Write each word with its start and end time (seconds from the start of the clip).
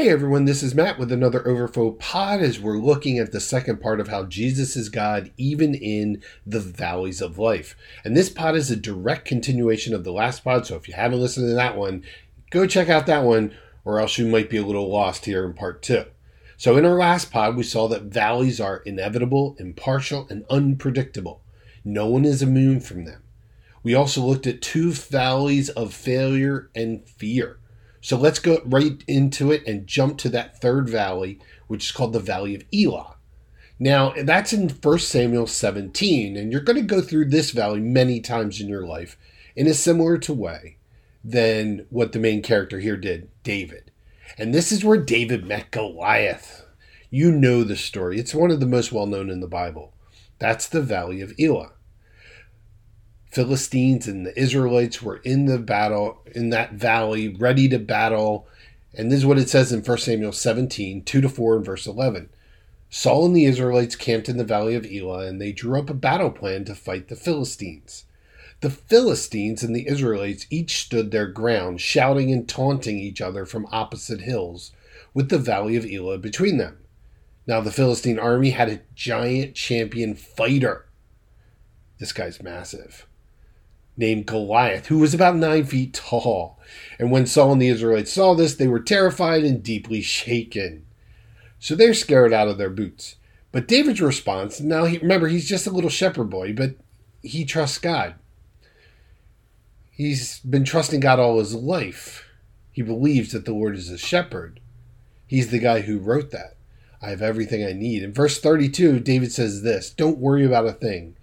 Hey 0.00 0.08
everyone, 0.08 0.46
this 0.46 0.62
is 0.62 0.74
Matt 0.74 0.98
with 0.98 1.12
another 1.12 1.46
Overflow 1.46 1.90
pod 1.90 2.40
as 2.40 2.58
we're 2.58 2.78
looking 2.78 3.18
at 3.18 3.32
the 3.32 3.38
second 3.38 3.82
part 3.82 4.00
of 4.00 4.08
how 4.08 4.24
Jesus 4.24 4.74
is 4.74 4.88
God 4.88 5.30
even 5.36 5.74
in 5.74 6.22
the 6.46 6.58
valleys 6.58 7.20
of 7.20 7.36
life. 7.36 7.76
And 8.02 8.16
this 8.16 8.30
pod 8.30 8.56
is 8.56 8.70
a 8.70 8.76
direct 8.76 9.26
continuation 9.26 9.92
of 9.92 10.02
the 10.02 10.10
last 10.10 10.42
pod, 10.42 10.66
so 10.66 10.74
if 10.76 10.88
you 10.88 10.94
haven't 10.94 11.20
listened 11.20 11.50
to 11.50 11.54
that 11.54 11.76
one, 11.76 12.02
go 12.48 12.66
check 12.66 12.88
out 12.88 13.04
that 13.08 13.24
one, 13.24 13.54
or 13.84 14.00
else 14.00 14.16
you 14.16 14.26
might 14.26 14.48
be 14.48 14.56
a 14.56 14.64
little 14.64 14.90
lost 14.90 15.26
here 15.26 15.44
in 15.44 15.52
part 15.52 15.82
two. 15.82 16.06
So 16.56 16.78
in 16.78 16.86
our 16.86 16.96
last 16.96 17.30
pod, 17.30 17.54
we 17.54 17.62
saw 17.62 17.86
that 17.88 18.04
valleys 18.04 18.58
are 18.58 18.78
inevitable, 18.78 19.54
impartial, 19.58 20.26
and 20.30 20.46
unpredictable. 20.48 21.42
No 21.84 22.06
one 22.06 22.24
is 22.24 22.40
immune 22.40 22.80
from 22.80 23.04
them. 23.04 23.22
We 23.82 23.94
also 23.94 24.22
looked 24.22 24.46
at 24.46 24.62
two 24.62 24.92
valleys 24.92 25.68
of 25.68 25.92
failure 25.92 26.70
and 26.74 27.06
fear. 27.06 27.59
So 28.00 28.16
let's 28.16 28.38
go 28.38 28.62
right 28.64 29.02
into 29.06 29.52
it 29.52 29.66
and 29.66 29.86
jump 29.86 30.18
to 30.18 30.28
that 30.30 30.60
third 30.60 30.88
valley, 30.88 31.38
which 31.66 31.86
is 31.86 31.92
called 31.92 32.12
the 32.12 32.20
Valley 32.20 32.54
of 32.54 32.64
Elah. 32.72 33.16
Now, 33.78 34.12
that's 34.16 34.52
in 34.52 34.68
1 34.68 34.98
Samuel 34.98 35.46
17, 35.46 36.36
and 36.36 36.52
you're 36.52 36.60
going 36.60 36.76
to 36.76 36.82
go 36.82 37.00
through 37.00 37.30
this 37.30 37.50
valley 37.50 37.80
many 37.80 38.20
times 38.20 38.60
in 38.60 38.68
your 38.68 38.86
life 38.86 39.16
in 39.56 39.66
a 39.66 39.74
similar 39.74 40.18
to 40.18 40.34
way 40.34 40.76
than 41.24 41.86
what 41.90 42.12
the 42.12 42.18
main 42.18 42.42
character 42.42 42.78
here 42.78 42.96
did, 42.96 43.30
David. 43.42 43.90
And 44.38 44.54
this 44.54 44.70
is 44.70 44.84
where 44.84 44.98
David 44.98 45.46
met 45.46 45.70
Goliath. 45.70 46.66
You 47.10 47.32
know 47.32 47.64
the 47.64 47.76
story. 47.76 48.18
It's 48.18 48.34
one 48.34 48.50
of 48.50 48.60
the 48.60 48.66
most 48.66 48.92
well 48.92 49.06
known 49.06 49.30
in 49.30 49.40
the 49.40 49.48
Bible. 49.48 49.94
That's 50.38 50.68
the 50.68 50.82
Valley 50.82 51.20
of 51.20 51.32
Elah. 51.38 51.72
Philistines 53.30 54.08
and 54.08 54.26
the 54.26 54.38
Israelites 54.38 55.00
were 55.00 55.18
in 55.18 55.46
the 55.46 55.58
battle, 55.58 56.20
in 56.34 56.50
that 56.50 56.72
valley, 56.72 57.28
ready 57.28 57.68
to 57.68 57.78
battle. 57.78 58.48
And 58.92 59.10
this 59.10 59.18
is 59.18 59.26
what 59.26 59.38
it 59.38 59.48
says 59.48 59.72
in 59.72 59.82
1 59.82 59.98
Samuel 59.98 60.32
17, 60.32 61.04
2 61.04 61.20
to 61.20 61.28
4, 61.28 61.56
and 61.56 61.64
verse 61.64 61.86
11. 61.86 62.28
Saul 62.88 63.26
and 63.26 63.36
the 63.36 63.44
Israelites 63.44 63.94
camped 63.94 64.28
in 64.28 64.36
the 64.36 64.42
valley 64.42 64.74
of 64.74 64.84
Elah, 64.84 65.26
and 65.26 65.40
they 65.40 65.52
drew 65.52 65.78
up 65.78 65.88
a 65.88 65.94
battle 65.94 66.32
plan 66.32 66.64
to 66.64 66.74
fight 66.74 67.06
the 67.06 67.14
Philistines. 67.14 68.04
The 68.62 68.70
Philistines 68.70 69.62
and 69.62 69.76
the 69.76 69.86
Israelites 69.86 70.46
each 70.50 70.82
stood 70.82 71.12
their 71.12 71.28
ground, 71.28 71.80
shouting 71.80 72.32
and 72.32 72.48
taunting 72.48 72.98
each 72.98 73.20
other 73.20 73.46
from 73.46 73.68
opposite 73.70 74.22
hills, 74.22 74.72
with 75.14 75.28
the 75.28 75.38
valley 75.38 75.76
of 75.76 75.86
Elah 75.86 76.18
between 76.18 76.58
them. 76.58 76.78
Now, 77.46 77.60
the 77.60 77.72
Philistine 77.72 78.18
army 78.18 78.50
had 78.50 78.68
a 78.68 78.80
giant 78.96 79.54
champion 79.54 80.16
fighter. 80.16 80.86
This 81.98 82.12
guy's 82.12 82.42
massive 82.42 83.06
named 84.00 84.26
Goliath, 84.26 84.86
who 84.86 84.98
was 84.98 85.14
about 85.14 85.36
nine 85.36 85.64
feet 85.64 85.94
tall. 85.94 86.58
And 86.98 87.12
when 87.12 87.26
Saul 87.26 87.52
and 87.52 87.62
the 87.62 87.68
Israelites 87.68 88.12
saw 88.12 88.34
this, 88.34 88.54
they 88.56 88.66
were 88.66 88.80
terrified 88.80 89.44
and 89.44 89.62
deeply 89.62 90.00
shaken. 90.02 90.86
So 91.60 91.76
they're 91.76 91.94
scared 91.94 92.32
out 92.32 92.48
of 92.48 92.58
their 92.58 92.70
boots. 92.70 93.16
But 93.52 93.68
David's 93.68 94.00
response 94.00 94.60
now, 94.60 94.84
he, 94.86 94.98
remember, 94.98 95.28
he's 95.28 95.48
just 95.48 95.66
a 95.66 95.70
little 95.70 95.90
shepherd 95.90 96.30
boy, 96.30 96.54
but 96.54 96.76
he 97.22 97.44
trusts 97.44 97.78
God. 97.78 98.14
He's 99.90 100.40
been 100.40 100.64
trusting 100.64 101.00
God 101.00 101.18
all 101.18 101.38
his 101.38 101.54
life. 101.54 102.26
He 102.72 102.82
believes 102.82 103.32
that 103.32 103.44
the 103.44 103.52
Lord 103.52 103.76
is 103.76 103.90
a 103.90 103.98
shepherd. 103.98 104.60
He's 105.26 105.50
the 105.50 105.58
guy 105.58 105.82
who 105.82 105.98
wrote 105.98 106.30
that. 106.30 106.56
I 107.02 107.10
have 107.10 107.22
everything 107.22 107.64
I 107.64 107.72
need. 107.72 108.02
In 108.02 108.12
verse 108.12 108.40
32, 108.40 109.00
David 109.00 109.32
says 109.32 109.62
this 109.62 109.90
Don't 109.90 110.18
worry 110.18 110.44
about 110.44 110.66
a 110.66 110.72
thing. 110.72 111.16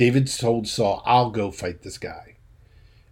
David 0.00 0.28
told 0.28 0.66
Saul, 0.66 1.02
I'll 1.04 1.30
go 1.30 1.50
fight 1.50 1.82
this 1.82 1.98
guy. 1.98 2.36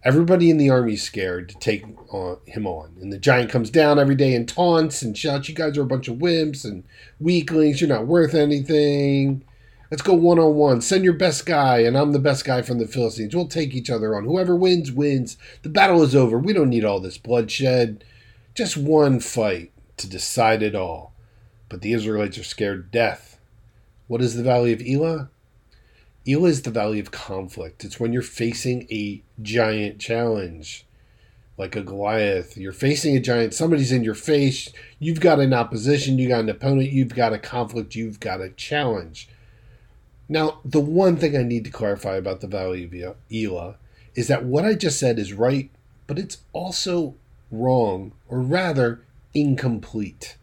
Everybody 0.03 0.49
in 0.49 0.57
the 0.57 0.71
army's 0.71 1.03
scared 1.03 1.47
to 1.49 1.55
take 1.59 1.85
on, 2.11 2.39
him 2.47 2.65
on. 2.65 2.95
And 2.99 3.13
the 3.13 3.19
giant 3.19 3.51
comes 3.51 3.69
down 3.69 3.99
every 3.99 4.15
day 4.15 4.33
and 4.33 4.49
taunts 4.49 5.03
and 5.03 5.15
shouts, 5.15 5.47
You 5.47 5.53
guys 5.53 5.77
are 5.77 5.83
a 5.83 5.85
bunch 5.85 6.07
of 6.07 6.15
wimps 6.15 6.65
and 6.65 6.83
weaklings. 7.19 7.79
You're 7.79 7.91
not 7.91 8.07
worth 8.07 8.33
anything. 8.33 9.43
Let's 9.91 10.01
go 10.01 10.15
one 10.15 10.39
on 10.39 10.55
one. 10.55 10.81
Send 10.81 11.03
your 11.03 11.13
best 11.13 11.45
guy, 11.45 11.81
and 11.81 11.95
I'm 11.95 12.11
the 12.11 12.17
best 12.17 12.43
guy 12.43 12.63
from 12.63 12.79
the 12.79 12.87
Philistines. 12.87 13.35
We'll 13.35 13.47
take 13.47 13.75
each 13.75 13.91
other 13.91 14.15
on. 14.15 14.23
Whoever 14.23 14.55
wins, 14.55 14.91
wins. 14.91 15.37
The 15.61 15.69
battle 15.69 16.01
is 16.01 16.15
over. 16.15 16.39
We 16.39 16.53
don't 16.53 16.69
need 16.69 16.85
all 16.85 16.99
this 16.99 17.19
bloodshed. 17.19 18.03
Just 18.55 18.77
one 18.77 19.19
fight 19.19 19.71
to 19.97 20.09
decide 20.09 20.63
it 20.63 20.73
all. 20.73 21.13
But 21.69 21.83
the 21.83 21.93
Israelites 21.93 22.39
are 22.39 22.43
scared 22.43 22.91
to 22.91 22.97
death. 22.97 23.39
What 24.07 24.23
is 24.23 24.33
the 24.33 24.41
Valley 24.41 24.73
of 24.73 24.81
Elah? 24.81 25.29
Elah 26.29 26.49
is 26.49 26.61
the 26.61 26.69
valley 26.69 26.99
of 26.99 27.11
conflict. 27.11 27.83
It's 27.83 27.99
when 27.99 28.13
you're 28.13 28.21
facing 28.21 28.87
a 28.91 29.23
giant 29.41 29.99
challenge, 29.99 30.85
like 31.57 31.75
a 31.75 31.81
Goliath. 31.81 32.55
You're 32.55 32.71
facing 32.71 33.15
a 33.17 33.19
giant, 33.19 33.53
somebody's 33.53 33.91
in 33.91 34.03
your 34.03 34.15
face. 34.15 34.69
You've 34.99 35.21
got 35.21 35.39
an 35.39 35.53
opposition, 35.53 36.19
you 36.19 36.27
got 36.27 36.41
an 36.41 36.49
opponent, 36.49 36.91
you've 36.91 37.15
got 37.15 37.33
a 37.33 37.39
conflict, 37.39 37.95
you've 37.95 38.19
got 38.19 38.41
a 38.41 38.49
challenge. 38.49 39.29
Now, 40.27 40.59
the 40.63 40.79
one 40.79 41.17
thing 41.17 41.35
I 41.35 41.41
need 41.41 41.63
to 41.65 41.71
clarify 41.71 42.15
about 42.15 42.41
the 42.41 42.47
valley 42.47 42.83
of 42.83 43.15
Elah 43.33 43.77
is 44.13 44.27
that 44.27 44.45
what 44.45 44.65
I 44.65 44.75
just 44.75 44.99
said 44.99 45.17
is 45.17 45.33
right, 45.33 45.71
but 46.05 46.19
it's 46.19 46.39
also 46.53 47.15
wrong, 47.49 48.11
or 48.27 48.39
rather, 48.39 49.01
incomplete. 49.33 50.37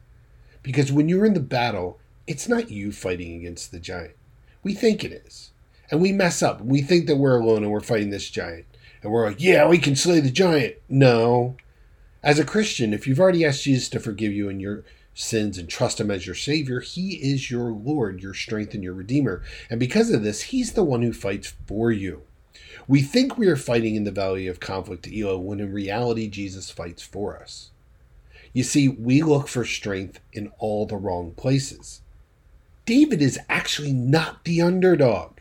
Because 0.64 0.91
when 0.91 1.08
you're 1.08 1.25
in 1.25 1.34
the 1.34 1.41
battle, 1.41 2.00
it's 2.26 2.48
not 2.48 2.70
you 2.70 2.91
fighting 2.91 3.36
against 3.36 3.70
the 3.70 3.78
giant. 3.78 4.16
We 4.64 4.75
think 4.75 5.04
it 5.04 5.12
is. 5.12 5.52
And 5.91 6.00
we 6.00 6.12
mess 6.12 6.42
up. 6.42 6.60
We 6.60 6.82
think 6.82 7.06
that 7.06 7.16
we're 7.16 7.38
alone 7.38 7.62
and 7.62 7.70
we're 7.70 7.80
fighting 7.80 8.10
this 8.10 8.30
giant. 8.30 8.66
And 9.02 9.12
we're 9.12 9.26
like, 9.26 9.41
yeah, 9.41 9.69
we 9.69 9.78
can 9.78 9.97
slay 9.97 10.20
the 10.20 10.30
giant. 10.30 10.76
No. 10.88 11.56
As 12.22 12.38
a 12.38 12.44
Christian, 12.44 12.92
if 12.92 13.06
you've 13.06 13.20
already 13.20 13.44
asked 13.44 13.64
Jesus 13.64 13.88
to 13.91 14.00
forgive 14.00 14.32
you 14.32 14.48
and 14.48 14.60
your 14.60 14.84
sins 15.14 15.58
and 15.58 15.69
trust 15.69 16.00
him 16.00 16.10
as 16.10 16.26
your 16.26 16.34
savior, 16.34 16.80
he 16.80 17.14
is 17.14 17.50
your 17.50 17.70
Lord, 17.70 18.20
your 18.20 18.34
strength, 18.34 18.75
and 18.75 18.82
your 18.82 18.94
redeemer. 18.94 19.42
And 19.70 19.80
because 19.80 20.10
of 20.10 20.22
this, 20.22 20.42
he's 20.42 20.72
the 20.72 20.84
one 20.84 21.02
who 21.02 21.12
fights 21.12 21.54
for 21.66 21.92
you. 21.92 22.22
We 22.88 23.02
think 23.02 23.36
we 23.36 23.46
are 23.48 23.56
fighting 23.56 23.96
in 23.96 24.04
the 24.04 24.10
valley 24.10 24.46
of 24.46 24.60
conflict 24.60 25.08
Elah 25.08 25.38
when 25.38 25.60
in 25.60 25.72
reality 25.72 26.28
Jesus 26.28 26.70
fights 26.70 27.02
for 27.02 27.38
us. 27.38 27.70
You 28.52 28.62
see, 28.62 28.88
we 28.88 29.22
look 29.22 29.48
for 29.48 29.64
strength 29.64 30.20
in 30.32 30.50
all 30.58 30.86
the 30.86 30.96
wrong 30.96 31.32
places. 31.32 32.00
David 32.84 33.20
is 33.20 33.38
actually 33.48 33.92
not 33.92 34.44
the 34.44 34.62
underdog. 34.62 35.35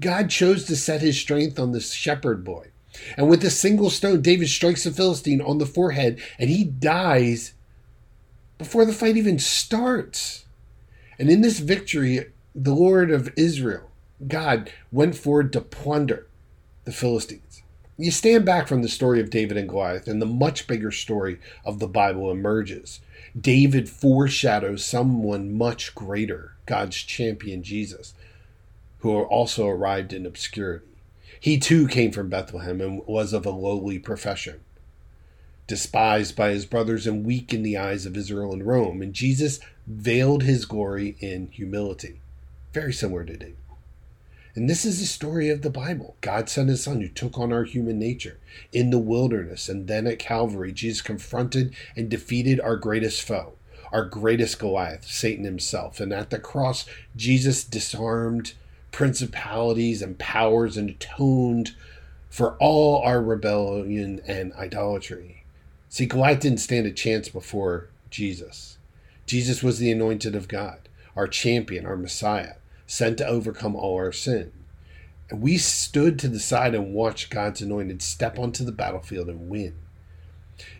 God 0.00 0.30
chose 0.30 0.64
to 0.64 0.76
set 0.76 1.02
his 1.02 1.18
strength 1.18 1.58
on 1.58 1.72
the 1.72 1.80
shepherd 1.80 2.42
boy. 2.42 2.68
And 3.16 3.28
with 3.28 3.44
a 3.44 3.50
single 3.50 3.90
stone, 3.90 4.22
David 4.22 4.48
strikes 4.48 4.84
the 4.84 4.90
Philistine 4.90 5.40
on 5.40 5.58
the 5.58 5.66
forehead 5.66 6.20
and 6.38 6.50
he 6.50 6.64
dies 6.64 7.52
before 8.58 8.84
the 8.84 8.92
fight 8.92 9.16
even 9.16 9.38
starts. 9.38 10.46
And 11.18 11.30
in 11.30 11.40
this 11.40 11.60
victory, 11.60 12.26
the 12.54 12.74
Lord 12.74 13.10
of 13.10 13.32
Israel, 13.36 13.90
God, 14.26 14.72
went 14.90 15.16
forward 15.16 15.52
to 15.52 15.60
plunder 15.60 16.26
the 16.84 16.92
Philistines. 16.92 17.62
You 17.96 18.10
stand 18.10 18.46
back 18.46 18.66
from 18.66 18.82
the 18.82 18.88
story 18.88 19.20
of 19.20 19.28
David 19.28 19.58
and 19.58 19.68
Goliath, 19.68 20.08
and 20.08 20.22
the 20.22 20.26
much 20.26 20.66
bigger 20.66 20.90
story 20.90 21.38
of 21.66 21.78
the 21.78 21.86
Bible 21.86 22.30
emerges. 22.30 23.00
David 23.38 23.90
foreshadows 23.90 24.84
someone 24.84 25.52
much 25.52 25.94
greater, 25.94 26.54
God's 26.64 26.96
champion 26.96 27.62
Jesus 27.62 28.14
who 29.00 29.18
also 29.22 29.66
arrived 29.66 30.12
in 30.12 30.26
obscurity. 30.26 30.86
He 31.38 31.58
too 31.58 31.88
came 31.88 32.12
from 32.12 32.28
Bethlehem 32.28 32.80
and 32.80 33.06
was 33.06 33.32
of 33.32 33.46
a 33.46 33.50
lowly 33.50 33.98
profession, 33.98 34.60
despised 35.66 36.36
by 36.36 36.50
his 36.50 36.66
brothers 36.66 37.06
and 37.06 37.24
weak 37.24 37.54
in 37.54 37.62
the 37.62 37.78
eyes 37.78 38.04
of 38.04 38.16
Israel 38.16 38.52
and 38.52 38.66
Rome. 38.66 39.00
And 39.00 39.14
Jesus 39.14 39.58
veiled 39.86 40.42
his 40.42 40.66
glory 40.66 41.16
in 41.20 41.48
humility, 41.48 42.20
very 42.72 42.92
similar 42.92 43.24
to 43.24 43.36
David. 43.36 43.56
And 44.54 44.68
this 44.68 44.84
is 44.84 44.98
the 44.98 45.06
story 45.06 45.48
of 45.48 45.62
the 45.62 45.70
Bible. 45.70 46.16
God 46.20 46.48
sent 46.48 46.68
his 46.68 46.82
son 46.82 47.00
who 47.00 47.08
took 47.08 47.38
on 47.38 47.52
our 47.52 47.64
human 47.64 47.98
nature 47.98 48.38
in 48.72 48.90
the 48.90 48.98
wilderness. 48.98 49.68
And 49.68 49.86
then 49.86 50.06
at 50.06 50.18
Calvary, 50.18 50.72
Jesus 50.72 51.02
confronted 51.02 51.72
and 51.96 52.08
defeated 52.08 52.60
our 52.60 52.76
greatest 52.76 53.22
foe, 53.22 53.54
our 53.92 54.04
greatest 54.04 54.58
Goliath, 54.58 55.06
Satan 55.06 55.44
himself. 55.44 56.00
And 56.00 56.12
at 56.12 56.30
the 56.30 56.40
cross, 56.40 56.84
Jesus 57.14 57.62
disarmed 57.62 58.54
principalities 58.92 60.02
and 60.02 60.18
powers 60.18 60.76
and 60.76 60.90
atoned 60.90 61.74
for 62.28 62.56
all 62.58 63.02
our 63.02 63.22
rebellion 63.22 64.20
and 64.26 64.52
idolatry. 64.54 65.44
See, 65.88 66.06
Goliath 66.06 66.40
didn't 66.40 66.58
stand 66.58 66.86
a 66.86 66.92
chance 66.92 67.28
before 67.28 67.88
Jesus. 68.10 68.78
Jesus 69.26 69.62
was 69.62 69.78
the 69.78 69.90
anointed 69.90 70.34
of 70.34 70.48
God, 70.48 70.88
our 71.16 71.26
champion, 71.26 71.86
our 71.86 71.96
Messiah, 71.96 72.54
sent 72.86 73.18
to 73.18 73.26
overcome 73.26 73.74
all 73.74 73.96
our 73.96 74.12
sin. 74.12 74.52
And 75.28 75.40
we 75.40 75.58
stood 75.58 76.18
to 76.18 76.28
the 76.28 76.40
side 76.40 76.74
and 76.74 76.92
watched 76.92 77.30
God's 77.30 77.60
anointed 77.60 78.02
step 78.02 78.38
onto 78.38 78.64
the 78.64 78.72
battlefield 78.72 79.28
and 79.28 79.48
win. 79.48 79.74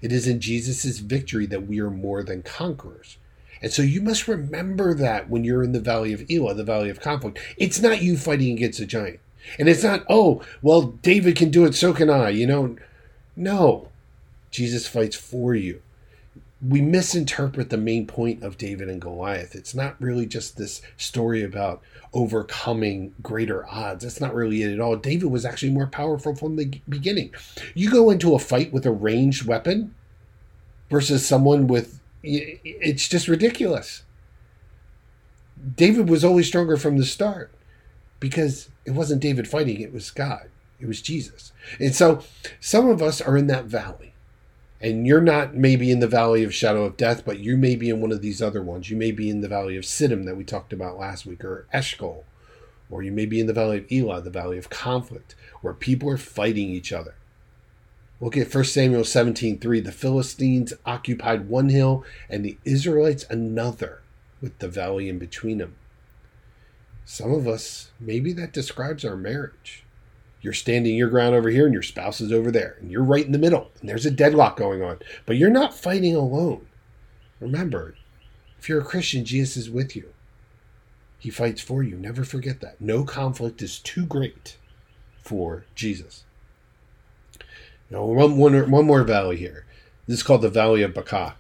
It 0.03 0.13
is 0.13 0.27
in 0.27 0.41
Jesus' 0.41 0.99
victory 0.99 1.47
that 1.47 1.67
we 1.67 1.81
are 1.81 1.91
more 1.91 2.23
than 2.23 2.43
conquerors. 2.43 3.17
And 3.63 3.73
so 3.73 3.83
you 3.83 4.01
must 4.01 4.29
remember 4.29 4.95
that 4.95 5.29
when 5.29 5.45
you're 5.45 5.63
in 5.63 5.73
the 5.73 5.81
valley 5.81 6.13
of 6.13 6.25
Elah, 6.31 6.55
the 6.55 6.65
valley 6.65 6.91
of 6.91 7.01
conflict. 7.01 7.39
It's 7.57 7.81
not 7.81 8.03
you 8.03 8.17
fighting 8.17 8.57
against 8.57 8.81
a 8.81 8.87
giant. 8.87 9.21
And 9.59 9.69
it's 9.69 9.83
not, 9.83 10.05
oh, 10.09 10.43
well, 10.63 10.83
David 10.83 11.37
can 11.37 11.51
do 11.51 11.65
it, 11.65 11.75
so 11.75 11.93
can 11.93 12.09
I, 12.11 12.31
you 12.31 12.47
know. 12.47 12.77
No. 13.37 13.89
Jesus 14.51 14.87
fights 14.87 15.17
for 15.17 15.55
you. 15.55 15.81
we 16.67 16.81
misinterpret 16.83 17.71
the 17.71 17.77
main 17.79 18.07
point 18.07 18.43
of 18.43 18.59
David 18.59 18.89
and 18.89 19.01
Goliath. 19.01 19.55
It's 19.55 19.75
not 19.75 19.97
really 20.01 20.27
just 20.27 20.57
this 20.57 20.83
story 20.97 21.43
about 21.43 21.83
overcoming 22.13 23.15
greater 23.23 23.67
odds. 23.67 24.05
That's 24.05 24.21
not 24.21 24.35
really 24.35 24.63
it 24.63 24.73
at 24.73 24.81
all. 24.81 24.97
David 24.97 25.31
was 25.31 25.45
actually 25.45 25.73
more 25.73 25.87
powerful 25.87 26.35
from 26.35 26.57
the 26.57 26.81
beginning. 26.89 27.33
You 27.75 27.91
go 27.91 28.11
into 28.11 28.35
a 28.35 28.39
fight 28.39 28.73
with 28.73 28.85
a 28.85 28.91
ranged 28.91 29.47
weapon 29.47 29.95
versus 30.91 31.27
someone 31.27 31.67
with 31.67 32.00
it's 32.23 33.09
just 33.09 33.29
ridiculous. 33.29 34.03
David 35.77 36.09
was 36.09 36.25
always 36.25 36.47
stronger 36.47 36.77
from 36.77 36.97
the 36.97 37.05
start 37.05 37.53
because 38.19 38.69
it 38.85 38.93
wasn't 38.93 39.23
David 39.23 39.49
fighting, 39.49 39.81
it 39.81 39.93
was 39.93 40.11
God. 40.11 40.51
It 40.79 40.87
was 40.87 41.03
Jesus. 41.03 41.53
And 41.79 41.95
so 41.95 42.23
some 42.59 42.89
of 42.89 43.03
us 43.03 43.21
are 43.21 43.37
in 43.37 43.47
that 43.49 43.67
valley. 43.67 44.15
And 44.81 45.07
you're 45.07 45.21
not 45.21 45.55
maybe 45.55 45.91
in 45.91 46.01
the 46.01 46.09
valley 46.09 46.43
of 46.43 46.55
shadow 46.55 46.85
of 46.85 46.97
death, 46.97 47.23
but 47.27 47.39
you 47.39 47.59
may 47.59 47.77
be 47.77 47.91
in 47.91 48.01
one 48.01 48.13
of 48.13 48.23
these 48.23 48.41
other 48.41 48.63
ones. 48.63 48.89
You 48.89 48.97
may 48.97 49.11
be 49.11 49.29
in 49.29 49.43
the 49.43 49.49
valley 49.49 49.77
of 49.77 49.85
Siddim 49.85 50.25
that 50.25 50.37
we 50.37 50.45
talked 50.45 50.73
about 50.73 50.99
last 50.99 51.27
week, 51.27 51.45
or 51.45 51.67
Eshcol, 51.71 52.25
or 52.89 53.03
you 53.03 53.13
may 53.13 53.27
be 53.27 53.41
in 53.41 53.47
the 53.47 53.53
valley 53.53 53.77
of 53.77 53.93
Elah, 53.93 54.23
the 54.23 54.31
valley 54.31 54.57
of 54.57 54.71
conflict, 54.71 55.35
where 55.61 55.75
people 55.75 56.09
are 56.09 56.17
fighting 56.17 56.71
each 56.71 56.95
other. 56.95 57.15
Look 58.21 58.37
at 58.37 58.53
1 58.53 58.65
Samuel 58.65 59.05
17:3. 59.05 59.81
The 59.81 59.93
Philistines 59.93 60.75
occupied 60.85 61.49
one 61.49 61.71
hill 61.71 62.05
and 62.29 62.45
the 62.45 62.59
Israelites 62.65 63.25
another, 63.31 64.03
with 64.43 64.59
the 64.59 64.69
valley 64.69 65.09
in 65.09 65.19
between 65.19 65.59
them. 65.59 65.77
Some 67.07 67.33
of 67.33 67.49
us, 67.49 67.91
maybe 67.99 68.33
that 68.35 68.53
describes 68.53 69.05
our 69.05 69.17
marriage. 69.17 69.85
You're 70.43 70.53
standing 70.53 70.97
your 70.97 71.09
ground 71.09 71.35
over 71.35 71.51
here 71.51 71.65
and 71.65 71.73
your 71.73 71.83
spouse 71.83 72.21
is 72.21 72.33
over 72.33 72.51
there, 72.51 72.77
and 72.81 72.91
you're 72.91 73.03
right 73.03 73.25
in 73.25 73.33
the 73.33 73.39
middle, 73.39 73.71
and 73.81 73.89
there's 73.89 74.07
a 74.07 74.11
deadlock 74.11 74.57
going 74.57 74.83
on. 74.83 74.99
But 75.27 75.37
you're 75.37 75.51
not 75.51 75.75
fighting 75.75 76.15
alone. 76.15 76.67
Remember, 77.41 77.95
if 78.59 78.69
you're 78.69 78.81
a 78.81 78.85
Christian, 78.85 79.25
Jesus 79.25 79.57
is 79.57 79.71
with 79.71 79.97
you. 79.97 80.13
He 81.19 81.31
fights 81.31 81.61
for 81.61 81.83
you. 81.83 81.97
Never 81.97 82.25
forget 82.25 82.61
that. 82.61 82.81
No 82.81 83.05
conflict 83.05 83.61
is 83.61 83.79
too 83.79 84.07
great 84.07 84.57
for 85.23 85.65
Jesus. 85.75 86.25
Now, 87.91 88.05
one, 88.05 88.37
one, 88.37 88.71
one 88.71 88.87
more 88.87 89.03
valley 89.03 89.37
here. 89.37 89.67
This 90.07 90.19
is 90.19 90.23
called 90.23 90.43
the 90.43 90.49
Valley 90.49 90.83
of 90.83 90.95
Baca. 90.95 91.35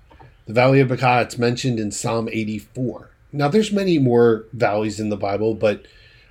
The 0.46 0.52
Valley 0.52 0.80
of 0.80 0.88
Baca, 0.88 1.22
it's 1.22 1.38
mentioned 1.38 1.78
in 1.78 1.92
Psalm 1.92 2.28
84. 2.30 3.10
Now, 3.32 3.48
there's 3.48 3.72
many 3.72 3.98
more 3.98 4.46
valleys 4.52 4.98
in 4.98 5.10
the 5.10 5.16
Bible, 5.16 5.54
but 5.54 5.86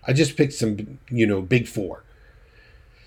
I 0.06 0.12
just 0.12 0.36
picked 0.36 0.54
some, 0.54 1.00
you 1.10 1.26
know, 1.26 1.42
big 1.42 1.68
four. 1.68 2.04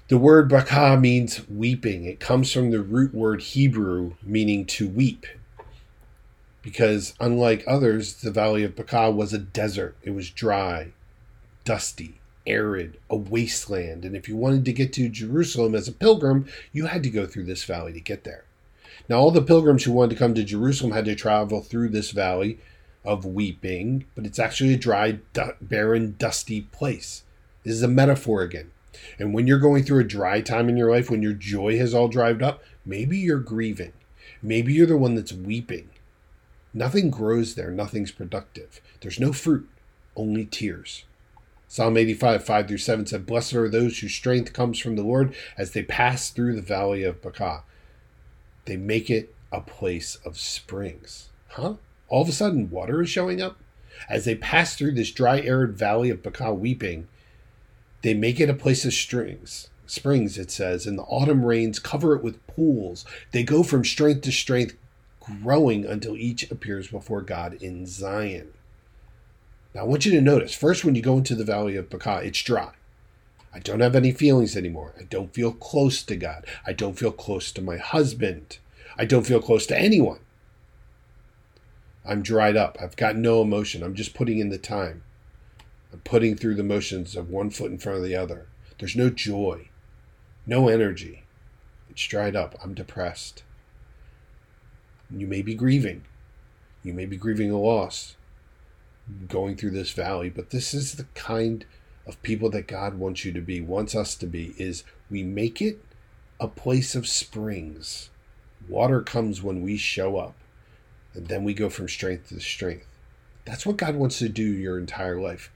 The 0.08 0.18
word 0.18 0.48
baka 0.48 0.96
means 0.98 1.48
weeping. 1.48 2.04
It 2.04 2.20
comes 2.20 2.52
from 2.52 2.70
the 2.70 2.82
root 2.82 3.14
word 3.14 3.42
Hebrew 3.42 4.14
meaning 4.22 4.64
to 4.66 4.88
weep. 4.88 5.26
Because 6.62 7.14
unlike 7.18 7.64
others, 7.66 8.14
the 8.14 8.30
valley 8.30 8.64
of 8.64 8.76
Baca 8.76 9.10
was 9.10 9.32
a 9.32 9.38
desert. 9.38 9.96
It 10.02 10.10
was 10.10 10.30
dry, 10.30 10.92
dusty, 11.64 12.20
arid, 12.46 12.98
a 13.08 13.16
wasteland. 13.16 14.04
And 14.04 14.16
if 14.16 14.28
you 14.28 14.36
wanted 14.36 14.64
to 14.64 14.72
get 14.72 14.92
to 14.94 15.08
Jerusalem 15.08 15.74
as 15.74 15.88
a 15.88 15.92
pilgrim, 15.92 16.46
you 16.72 16.86
had 16.86 17.02
to 17.02 17.10
go 17.10 17.26
through 17.26 17.44
this 17.44 17.64
valley 17.64 17.92
to 17.92 18.00
get 18.00 18.24
there. 18.24 18.44
Now, 19.08 19.18
all 19.18 19.30
the 19.30 19.42
pilgrims 19.42 19.84
who 19.84 19.92
wanted 19.92 20.10
to 20.10 20.18
come 20.18 20.34
to 20.34 20.44
Jerusalem 20.44 20.92
had 20.92 21.04
to 21.06 21.14
travel 21.14 21.60
through 21.60 21.88
this 21.88 22.10
valley 22.10 22.58
of 23.04 23.24
weeping, 23.24 24.04
but 24.14 24.24
it's 24.24 24.38
actually 24.38 24.74
a 24.74 24.78
dry, 24.78 25.18
barren, 25.60 26.14
dusty 26.18 26.62
place. 26.62 27.24
This 27.64 27.74
is 27.74 27.82
a 27.82 27.88
metaphor 27.88 28.42
again. 28.42 28.70
And 29.18 29.34
when 29.34 29.46
you're 29.46 29.58
going 29.58 29.84
through 29.84 30.00
a 30.00 30.04
dry 30.04 30.40
time 30.40 30.68
in 30.68 30.76
your 30.76 30.90
life, 30.90 31.10
when 31.10 31.22
your 31.22 31.32
joy 31.32 31.78
has 31.78 31.94
all 31.94 32.08
dried 32.08 32.42
up, 32.42 32.62
maybe 32.84 33.18
you're 33.18 33.38
grieving. 33.38 33.92
Maybe 34.42 34.72
you're 34.72 34.86
the 34.86 34.96
one 34.96 35.14
that's 35.14 35.32
weeping. 35.32 35.88
Nothing 36.74 37.10
grows 37.10 37.54
there, 37.54 37.70
nothing's 37.70 38.12
productive. 38.12 38.80
There's 39.00 39.20
no 39.20 39.32
fruit, 39.32 39.68
only 40.16 40.46
tears. 40.46 41.04
Psalm 41.72 41.96
85, 41.96 42.44
5 42.44 42.68
through 42.68 42.76
7 42.76 43.06
said, 43.06 43.24
Blessed 43.24 43.54
are 43.54 43.66
those 43.66 43.98
whose 43.98 44.12
strength 44.12 44.52
comes 44.52 44.78
from 44.78 44.94
the 44.94 45.02
Lord 45.02 45.34
as 45.56 45.70
they 45.70 45.82
pass 45.82 46.28
through 46.28 46.54
the 46.54 46.60
valley 46.60 47.02
of 47.02 47.22
Baca. 47.22 47.62
They 48.66 48.76
make 48.76 49.08
it 49.08 49.34
a 49.50 49.62
place 49.62 50.16
of 50.16 50.36
springs. 50.36 51.30
Huh? 51.48 51.76
All 52.08 52.20
of 52.20 52.28
a 52.28 52.32
sudden, 52.32 52.68
water 52.68 53.00
is 53.00 53.08
showing 53.08 53.40
up? 53.40 53.56
As 54.06 54.26
they 54.26 54.34
pass 54.34 54.76
through 54.76 54.92
this 54.92 55.10
dry, 55.12 55.40
arid 55.40 55.72
valley 55.72 56.10
of 56.10 56.22
Baca 56.22 56.52
weeping, 56.52 57.08
they 58.02 58.12
make 58.12 58.38
it 58.38 58.50
a 58.50 58.54
place 58.54 58.84
of 58.84 58.92
strings. 58.92 59.70
Springs, 59.86 60.36
it 60.36 60.50
says, 60.50 60.86
and 60.86 60.98
the 60.98 61.04
autumn 61.04 61.42
rains 61.42 61.78
cover 61.78 62.14
it 62.14 62.22
with 62.22 62.46
pools. 62.48 63.06
They 63.30 63.44
go 63.44 63.62
from 63.62 63.82
strength 63.82 64.20
to 64.24 64.30
strength, 64.30 64.76
growing 65.20 65.86
until 65.86 66.18
each 66.18 66.50
appears 66.50 66.88
before 66.88 67.22
God 67.22 67.54
in 67.62 67.86
Zion. 67.86 68.52
Now, 69.74 69.82
I 69.82 69.84
want 69.84 70.04
you 70.04 70.12
to 70.12 70.20
notice 70.20 70.54
first, 70.54 70.84
when 70.84 70.94
you 70.94 71.02
go 71.02 71.16
into 71.16 71.34
the 71.34 71.44
valley 71.44 71.76
of 71.76 71.88
Baca, 71.88 72.20
it's 72.22 72.42
dry. 72.42 72.72
I 73.54 73.58
don't 73.58 73.80
have 73.80 73.94
any 73.94 74.12
feelings 74.12 74.56
anymore. 74.56 74.94
I 74.98 75.04
don't 75.04 75.34
feel 75.34 75.52
close 75.52 76.02
to 76.04 76.16
God. 76.16 76.46
I 76.66 76.72
don't 76.72 76.98
feel 76.98 77.12
close 77.12 77.52
to 77.52 77.62
my 77.62 77.76
husband. 77.76 78.58
I 78.96 79.04
don't 79.04 79.26
feel 79.26 79.40
close 79.40 79.66
to 79.66 79.78
anyone. 79.78 80.20
I'm 82.04 82.22
dried 82.22 82.56
up. 82.56 82.76
I've 82.80 82.96
got 82.96 83.16
no 83.16 83.42
emotion. 83.42 83.82
I'm 83.82 83.94
just 83.94 84.14
putting 84.14 84.38
in 84.38 84.48
the 84.48 84.58
time. 84.58 85.02
I'm 85.92 86.00
putting 86.00 86.36
through 86.36 86.54
the 86.54 86.64
motions 86.64 87.14
of 87.14 87.30
one 87.30 87.50
foot 87.50 87.70
in 87.70 87.78
front 87.78 87.98
of 87.98 88.04
the 88.04 88.16
other. 88.16 88.46
There's 88.78 88.96
no 88.96 89.10
joy, 89.10 89.68
no 90.46 90.68
energy. 90.68 91.22
It's 91.90 92.06
dried 92.06 92.34
up. 92.34 92.56
I'm 92.62 92.74
depressed. 92.74 93.42
You 95.10 95.26
may 95.26 95.42
be 95.42 95.54
grieving. 95.54 96.04
You 96.82 96.94
may 96.94 97.04
be 97.04 97.16
grieving 97.16 97.50
a 97.50 97.58
loss, 97.58 98.16
going 99.28 99.56
through 99.56 99.70
this 99.70 99.90
valley, 99.90 100.30
but 100.30 100.50
this 100.50 100.74
is 100.74 100.94
the 100.94 101.06
kind 101.14 101.64
of 102.06 102.22
people 102.22 102.50
that 102.50 102.66
God 102.66 102.94
wants 102.94 103.24
you 103.24 103.32
to 103.32 103.40
be, 103.40 103.60
wants 103.60 103.94
us 103.94 104.14
to 104.16 104.26
be, 104.26 104.54
is 104.58 104.84
we 105.10 105.22
make 105.22 105.60
it 105.60 105.84
a 106.40 106.48
place 106.48 106.94
of 106.94 107.06
springs. 107.06 108.10
Water 108.68 109.00
comes 109.00 109.42
when 109.42 109.62
we 109.62 109.76
show 109.76 110.16
up, 110.16 110.34
and 111.14 111.28
then 111.28 111.44
we 111.44 111.54
go 111.54 111.68
from 111.68 111.88
strength 111.88 112.28
to 112.28 112.40
strength. 112.40 112.86
That's 113.44 113.66
what 113.66 113.76
God 113.76 113.96
wants 113.96 114.18
to 114.18 114.28
do 114.28 114.44
your 114.44 114.78
entire 114.78 115.20
life 115.20 115.50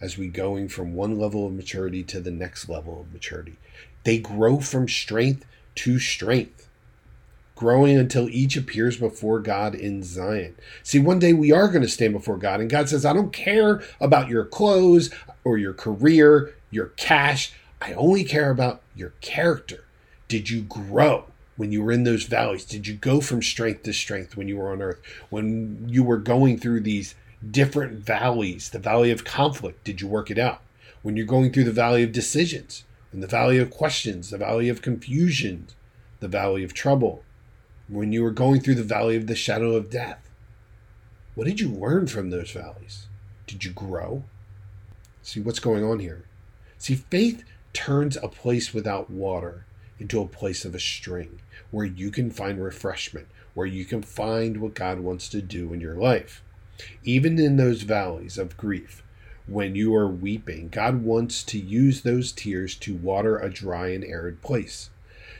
as 0.00 0.18
we 0.18 0.26
going 0.28 0.68
from 0.68 0.94
one 0.94 1.18
level 1.18 1.46
of 1.46 1.52
maturity 1.52 2.02
to 2.02 2.20
the 2.20 2.32
next 2.32 2.68
level 2.68 3.00
of 3.00 3.12
maturity. 3.12 3.56
They 4.04 4.18
grow 4.18 4.58
from 4.58 4.88
strength 4.88 5.46
to 5.76 6.00
strength, 6.00 6.68
growing 7.54 7.96
until 7.96 8.28
each 8.28 8.56
appears 8.56 8.96
before 8.96 9.40
God 9.40 9.74
in 9.74 10.02
Zion. 10.02 10.56
See, 10.82 10.98
one 10.98 11.18
day 11.18 11.32
we 11.32 11.52
are 11.52 11.68
going 11.68 11.82
to 11.82 11.88
stand 11.88 12.12
before 12.12 12.36
God, 12.36 12.60
and 12.60 12.70
God 12.70 12.88
says, 12.88 13.04
I 13.04 13.12
don't 13.12 13.32
care 13.32 13.82
about 14.00 14.28
your 14.28 14.44
clothes 14.44 15.10
or 15.44 15.58
your 15.58 15.72
career, 15.72 16.54
your 16.70 16.86
cash. 16.96 17.52
I 17.80 17.92
only 17.94 18.24
care 18.24 18.50
about 18.50 18.82
your 18.94 19.10
character. 19.20 19.84
Did 20.28 20.50
you 20.50 20.62
grow? 20.62 21.26
when 21.56 21.70
you 21.70 21.82
were 21.82 21.92
in 21.92 22.04
those 22.04 22.24
valleys? 22.24 22.64
Did 22.64 22.86
you 22.86 22.94
go 22.94 23.20
from 23.20 23.42
strength 23.42 23.82
to 23.84 23.92
strength 23.92 24.36
when 24.36 24.48
you 24.48 24.56
were 24.56 24.72
on 24.72 24.82
earth? 24.82 25.00
When 25.30 25.86
you 25.88 26.02
were 26.02 26.16
going 26.16 26.58
through 26.58 26.80
these 26.80 27.14
different 27.48 28.04
valleys, 28.04 28.70
the 28.70 28.78
valley 28.78 29.10
of 29.10 29.24
conflict, 29.24 29.84
did 29.84 30.00
you 30.00 30.08
work 30.08 30.30
it 30.30 30.38
out? 30.38 30.62
When 31.02 31.16
you're 31.16 31.26
going 31.26 31.52
through 31.52 31.64
the 31.64 31.70
valley 31.70 32.02
of 32.02 32.10
decisions, 32.10 32.84
and 33.12 33.22
the 33.22 33.28
valley 33.28 33.58
of 33.58 33.70
questions, 33.70 34.30
the 34.30 34.38
valley 34.38 34.68
of 34.68 34.82
confusion, 34.82 35.66
the 36.20 36.28
valley 36.28 36.64
of 36.64 36.72
trouble, 36.72 37.22
when 37.88 38.12
you 38.12 38.22
were 38.22 38.30
going 38.30 38.60
through 38.60 38.76
the 38.76 38.82
valley 38.82 39.16
of 39.16 39.26
the 39.26 39.34
shadow 39.34 39.74
of 39.74 39.90
death, 39.90 40.28
what 41.34 41.46
did 41.46 41.60
you 41.60 41.70
learn 41.70 42.06
from 42.06 42.30
those 42.30 42.50
valleys? 42.50 43.06
Did 43.46 43.64
you 43.64 43.72
grow? 43.72 44.24
See 45.22 45.40
what's 45.40 45.60
going 45.60 45.84
on 45.84 45.98
here. 45.98 46.24
See, 46.78 46.96
faith 46.96 47.44
turns 47.72 48.16
a 48.16 48.28
place 48.28 48.74
without 48.74 49.08
water 49.08 49.64
into 49.98 50.20
a 50.20 50.26
place 50.26 50.64
of 50.64 50.74
a 50.74 50.80
string 50.80 51.40
where 51.70 51.86
you 51.86 52.10
can 52.10 52.30
find 52.30 52.62
refreshment, 52.62 53.28
where 53.54 53.66
you 53.66 53.84
can 53.84 54.02
find 54.02 54.60
what 54.60 54.74
God 54.74 55.00
wants 55.00 55.28
to 55.28 55.40
do 55.40 55.72
in 55.72 55.80
your 55.80 55.94
life. 55.94 56.42
Even 57.04 57.38
in 57.38 57.56
those 57.56 57.82
valleys 57.82 58.36
of 58.36 58.56
grief, 58.56 59.02
when 59.46 59.74
you 59.74 59.94
are 59.94 60.08
weeping, 60.08 60.68
God 60.68 61.02
wants 61.02 61.42
to 61.44 61.58
use 61.58 62.02
those 62.02 62.32
tears 62.32 62.74
to 62.76 62.94
water 62.94 63.38
a 63.38 63.50
dry 63.50 63.88
and 63.88 64.04
arid 64.04 64.42
place. 64.42 64.90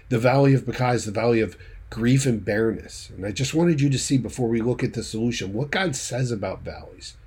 The 0.09 0.19
valley 0.19 0.55
of 0.55 0.67
Baca 0.67 0.91
is 0.91 1.05
the 1.05 1.13
valley 1.13 1.41
of 1.41 1.57
grief 1.93 2.25
and 2.25 2.43
barrenness. 2.43 3.11
And 3.11 3.27
I 3.27 3.33
just 3.33 3.53
wanted 3.53 3.83
you 3.83 3.91
to 3.91 3.99
see 3.99 4.17
before 4.17 4.49
we 4.49 4.63
look 4.63 4.83
at 4.83 4.95
the 4.95 5.03
solution 5.03 5.53
what 5.53 5.71
God 5.71 5.95
says 5.95 6.33
about 6.33 6.65
valleys. 6.65 7.19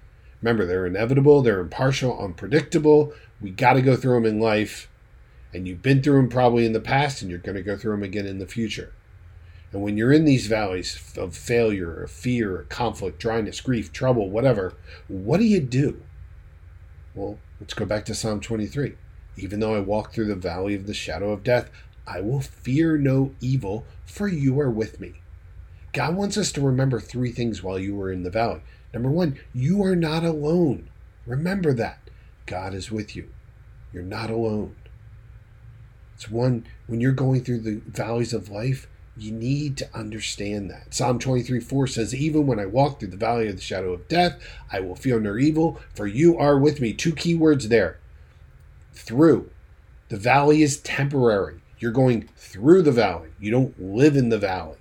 Remember, 0.41 0.65
they're 0.65 0.87
inevitable, 0.87 1.43
they're 1.43 1.59
impartial, 1.59 2.19
unpredictable. 2.19 3.13
We 3.39 3.51
got 3.51 3.73
to 3.73 3.83
go 3.83 3.95
through 3.95 4.15
them 4.15 4.25
in 4.25 4.39
life. 4.39 4.89
And 5.53 5.67
you've 5.67 5.83
been 5.83 6.01
through 6.01 6.17
them 6.17 6.29
probably 6.29 6.65
in 6.65 6.73
the 6.73 6.79
past, 6.79 7.21
and 7.21 7.29
you're 7.29 7.39
going 7.39 7.55
to 7.55 7.61
go 7.61 7.77
through 7.77 7.91
them 7.91 8.01
again 8.01 8.25
in 8.25 8.39
the 8.39 8.47
future. 8.47 8.91
And 9.71 9.83
when 9.83 9.97
you're 9.97 10.11
in 10.11 10.25
these 10.25 10.47
valleys 10.47 11.13
of 11.15 11.37
failure, 11.37 12.01
of 12.01 12.09
fear, 12.09 12.65
conflict, 12.67 13.19
dryness, 13.19 13.61
grief, 13.61 13.93
trouble, 13.93 14.31
whatever, 14.31 14.73
what 15.07 15.37
do 15.37 15.45
you 15.45 15.59
do? 15.59 16.01
Well, 17.13 17.37
let's 17.59 17.75
go 17.75 17.85
back 17.85 18.03
to 18.05 18.15
Psalm 18.15 18.39
23. 18.39 18.95
Even 19.37 19.59
though 19.59 19.75
I 19.75 19.79
walk 19.79 20.11
through 20.11 20.25
the 20.25 20.35
valley 20.35 20.73
of 20.73 20.87
the 20.87 20.93
shadow 20.95 21.31
of 21.31 21.43
death, 21.43 21.69
I 22.07 22.21
will 22.21 22.41
fear 22.41 22.97
no 22.97 23.33
evil, 23.41 23.85
for 24.05 24.27
you 24.27 24.59
are 24.59 24.69
with 24.69 24.99
me. 24.99 25.15
God 25.93 26.15
wants 26.15 26.37
us 26.37 26.51
to 26.53 26.61
remember 26.61 26.99
three 26.99 27.31
things 27.31 27.63
while 27.63 27.79
you 27.79 27.95
were 27.95 28.11
in 28.11 28.23
the 28.23 28.29
valley. 28.29 28.61
Number 28.93 29.09
one, 29.09 29.39
you 29.53 29.83
are 29.83 29.95
not 29.95 30.23
alone. 30.23 30.89
Remember 31.25 31.73
that. 31.73 31.99
God 32.45 32.73
is 32.73 32.91
with 32.91 33.15
you. 33.15 33.29
You're 33.91 34.03
not 34.03 34.29
alone. 34.29 34.75
It's 36.15 36.29
one, 36.29 36.65
when 36.87 37.01
you're 37.01 37.11
going 37.11 37.43
through 37.43 37.59
the 37.59 37.81
valleys 37.87 38.33
of 38.33 38.49
life, 38.49 38.87
you 39.17 39.31
need 39.31 39.77
to 39.77 39.89
understand 39.93 40.69
that. 40.69 40.93
Psalm 40.93 41.19
23 41.19 41.59
4 41.59 41.87
says, 41.87 42.13
Even 42.13 42.45
when 42.45 42.59
I 42.59 42.65
walk 42.65 42.99
through 42.99 43.09
the 43.09 43.17
valley 43.17 43.47
of 43.47 43.55
the 43.55 43.61
shadow 43.61 43.93
of 43.93 44.07
death, 44.07 44.41
I 44.71 44.81
will 44.81 44.95
fear 44.95 45.19
no 45.19 45.37
evil, 45.37 45.79
for 45.93 46.07
you 46.07 46.37
are 46.37 46.59
with 46.59 46.81
me. 46.81 46.93
Two 46.93 47.13
key 47.13 47.35
words 47.35 47.69
there. 47.69 47.99
Through. 48.93 49.49
The 50.09 50.17
valley 50.17 50.61
is 50.61 50.77
temporary. 50.77 51.61
You're 51.79 51.91
going 51.91 52.29
through 52.35 52.83
the 52.83 52.91
valley. 52.91 53.29
You 53.39 53.51
don't 53.51 53.79
live 53.79 54.15
in 54.15 54.29
the 54.29 54.39
valley. 54.39 54.77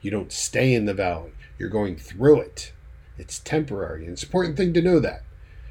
You 0.00 0.10
don't 0.10 0.32
stay 0.32 0.74
in 0.74 0.84
the 0.84 0.94
valley. 0.94 1.32
You're 1.58 1.68
going 1.68 1.96
through 1.96 2.40
it. 2.40 2.72
It's 3.18 3.38
temporary. 3.40 4.04
And 4.04 4.12
it's 4.12 4.22
an 4.22 4.28
important 4.28 4.56
thing 4.56 4.72
to 4.74 4.82
know 4.82 5.00
that 5.00 5.22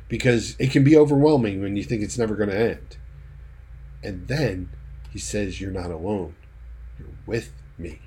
because 0.07 0.55
it 0.59 0.71
can 0.71 0.83
be 0.83 0.97
overwhelming 0.97 1.61
when 1.61 1.75
you 1.75 1.83
think 1.83 2.01
it's 2.01 2.17
never 2.17 2.35
going 2.35 2.49
to 2.49 2.59
end. 2.59 2.97
And 4.03 4.27
then 4.27 4.69
he 5.11 5.19
says, 5.19 5.61
You're 5.61 5.71
not 5.71 5.91
alone. 5.91 6.35
You're 6.99 7.09
with 7.25 7.51
me. 7.77 8.01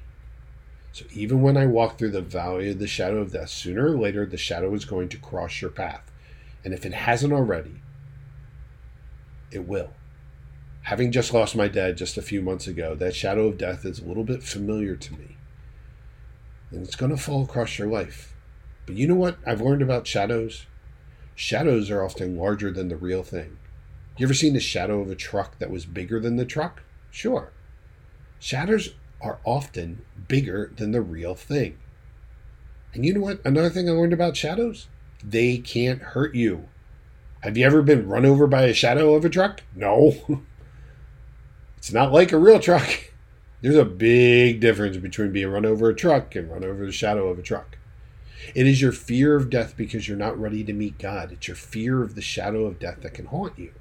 So 0.92 1.04
even 1.12 1.42
when 1.42 1.56
I 1.56 1.66
walk 1.66 1.98
through 1.98 2.10
the 2.10 2.22
valley 2.22 2.70
of 2.70 2.78
the 2.78 2.86
shadow 2.86 3.18
of 3.18 3.32
death, 3.32 3.50
sooner 3.50 3.86
or 3.86 3.98
later 3.98 4.26
the 4.26 4.36
shadow 4.36 4.74
is 4.74 4.84
going 4.84 5.08
to 5.10 5.16
cross 5.16 5.60
your 5.60 5.70
path. 5.70 6.10
And 6.64 6.74
if 6.74 6.84
it 6.84 6.92
hasn't 6.92 7.32
already, 7.32 7.82
it 9.50 9.66
will. 9.66 9.92
Having 10.88 11.12
just 11.12 11.34
lost 11.34 11.54
my 11.54 11.68
dad 11.68 11.98
just 11.98 12.16
a 12.16 12.22
few 12.22 12.40
months 12.40 12.66
ago, 12.66 12.94
that 12.94 13.14
shadow 13.14 13.48
of 13.48 13.58
death 13.58 13.84
is 13.84 13.98
a 13.98 14.06
little 14.06 14.24
bit 14.24 14.42
familiar 14.42 14.96
to 14.96 15.12
me. 15.12 15.36
And 16.70 16.82
it's 16.82 16.96
going 16.96 17.10
to 17.10 17.22
fall 17.22 17.44
across 17.44 17.78
your 17.78 17.88
life. 17.88 18.34
But 18.86 18.96
you 18.96 19.06
know 19.06 19.14
what 19.14 19.36
I've 19.46 19.60
learned 19.60 19.82
about 19.82 20.06
shadows? 20.06 20.64
Shadows 21.34 21.90
are 21.90 22.02
often 22.02 22.38
larger 22.38 22.70
than 22.72 22.88
the 22.88 22.96
real 22.96 23.22
thing. 23.22 23.58
You 24.16 24.24
ever 24.24 24.32
seen 24.32 24.54
the 24.54 24.60
shadow 24.60 25.02
of 25.02 25.10
a 25.10 25.14
truck 25.14 25.58
that 25.58 25.70
was 25.70 25.84
bigger 25.84 26.18
than 26.18 26.36
the 26.36 26.46
truck? 26.46 26.82
Sure. 27.10 27.52
Shadows 28.38 28.94
are 29.20 29.40
often 29.44 30.06
bigger 30.26 30.72
than 30.74 30.92
the 30.92 31.02
real 31.02 31.34
thing. 31.34 31.76
And 32.94 33.04
you 33.04 33.12
know 33.12 33.20
what? 33.20 33.44
Another 33.44 33.68
thing 33.68 33.90
I 33.90 33.92
learned 33.92 34.14
about 34.14 34.38
shadows? 34.38 34.88
They 35.22 35.58
can't 35.58 36.00
hurt 36.00 36.34
you. 36.34 36.64
Have 37.40 37.58
you 37.58 37.66
ever 37.66 37.82
been 37.82 38.08
run 38.08 38.24
over 38.24 38.46
by 38.46 38.62
a 38.62 38.72
shadow 38.72 39.14
of 39.14 39.26
a 39.26 39.28
truck? 39.28 39.60
No. 39.74 40.40
it's 41.78 41.92
not 41.92 42.12
like 42.12 42.32
a 42.32 42.38
real 42.38 42.58
truck. 42.58 43.12
There's 43.62 43.76
a 43.76 43.84
big 43.84 44.60
difference 44.60 44.96
between 44.96 45.30
being 45.30 45.48
run 45.48 45.64
over 45.64 45.88
a 45.88 45.94
truck 45.94 46.34
and 46.34 46.50
run 46.50 46.64
over 46.64 46.84
the 46.84 46.92
shadow 46.92 47.28
of 47.28 47.38
a 47.38 47.42
truck. 47.42 47.78
It 48.52 48.66
is 48.66 48.82
your 48.82 48.92
fear 48.92 49.36
of 49.36 49.48
death 49.48 49.76
because 49.76 50.08
you're 50.08 50.16
not 50.16 50.38
ready 50.38 50.64
to 50.64 50.72
meet 50.72 50.98
God. 50.98 51.30
It's 51.32 51.46
your 51.46 51.56
fear 51.56 52.02
of 52.02 52.16
the 52.16 52.22
shadow 52.22 52.66
of 52.66 52.80
death 52.80 53.02
that 53.02 53.14
can 53.14 53.26
haunt 53.26 53.56
you. 53.56 53.72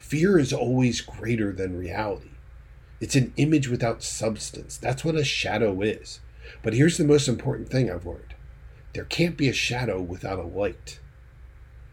Fear 0.00 0.38
is 0.38 0.52
always 0.52 1.00
greater 1.00 1.52
than 1.52 1.78
reality. 1.78 2.30
It's 3.00 3.14
an 3.14 3.32
image 3.36 3.68
without 3.68 4.02
substance. 4.02 4.76
That's 4.76 5.04
what 5.04 5.14
a 5.14 5.24
shadow 5.24 5.80
is. 5.80 6.20
But 6.62 6.74
here's 6.74 6.98
the 6.98 7.04
most 7.04 7.28
important 7.28 7.68
thing 7.68 7.90
I've 7.90 8.06
learned 8.06 8.34
there 8.94 9.04
can't 9.04 9.36
be 9.36 9.48
a 9.48 9.52
shadow 9.52 10.00
without 10.00 10.40
a 10.40 10.42
light. 10.42 10.98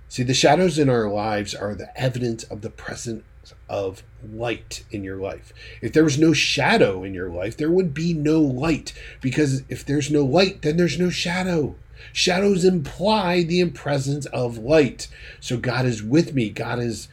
See, 0.10 0.24
the 0.24 0.34
shadows 0.34 0.80
in 0.80 0.90
our 0.90 1.08
lives 1.08 1.54
are 1.54 1.76
the 1.76 1.96
evidence 2.00 2.44
of 2.46 2.62
the 2.62 2.70
presence 2.72 3.24
of 3.68 4.04
light 4.24 4.84
in 4.92 5.04
your 5.04 5.18
life. 5.18 5.54
If 5.82 5.94
there 5.94 6.04
was 6.04 6.20
no 6.20 6.34
shadow 6.34 7.04
in 7.04 7.14
your 7.14 7.30
life, 7.30 7.58
there 7.58 7.72
would 7.72 7.94
be 7.94 8.14
no 8.14 8.40
light. 8.40 8.94
Because 9.22 9.64
if 9.70 9.86
there's 9.86 10.12
no 10.12 10.24
light, 10.24 10.62
then 10.62 10.78
there's 10.78 11.00
no 11.00 11.10
shadow. 11.10 11.76
Shadows 12.14 12.64
imply 12.64 13.44
the 13.44 13.70
presence 13.72 14.26
of 14.28 14.58
light. 14.58 15.08
So 15.40 15.58
God 15.58 15.86
is 15.86 16.04
with 16.04 16.34
me. 16.34 16.50
God 16.50 16.80
is 16.80 17.08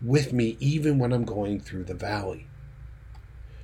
with 0.00 0.32
me 0.32 0.56
even 0.60 0.98
when 0.98 1.12
I'm 1.12 1.24
going 1.24 1.60
through 1.60 1.84
the 1.84 1.94
valley. 1.94 2.46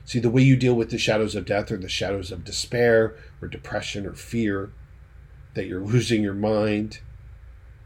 See, 0.04 0.18
the 0.18 0.30
way 0.30 0.42
you 0.42 0.56
deal 0.56 0.74
with 0.74 0.90
the 0.90 0.98
shadows 0.98 1.34
of 1.34 1.46
death 1.46 1.70
or 1.70 1.78
the 1.78 1.88
shadows 1.88 2.30
of 2.30 2.44
despair 2.44 3.14
or 3.40 3.48
depression 3.48 4.04
or 4.06 4.12
fear, 4.12 4.70
that 5.54 5.66
you're 5.66 5.80
losing 5.80 6.22
your 6.22 6.34
mind, 6.34 7.00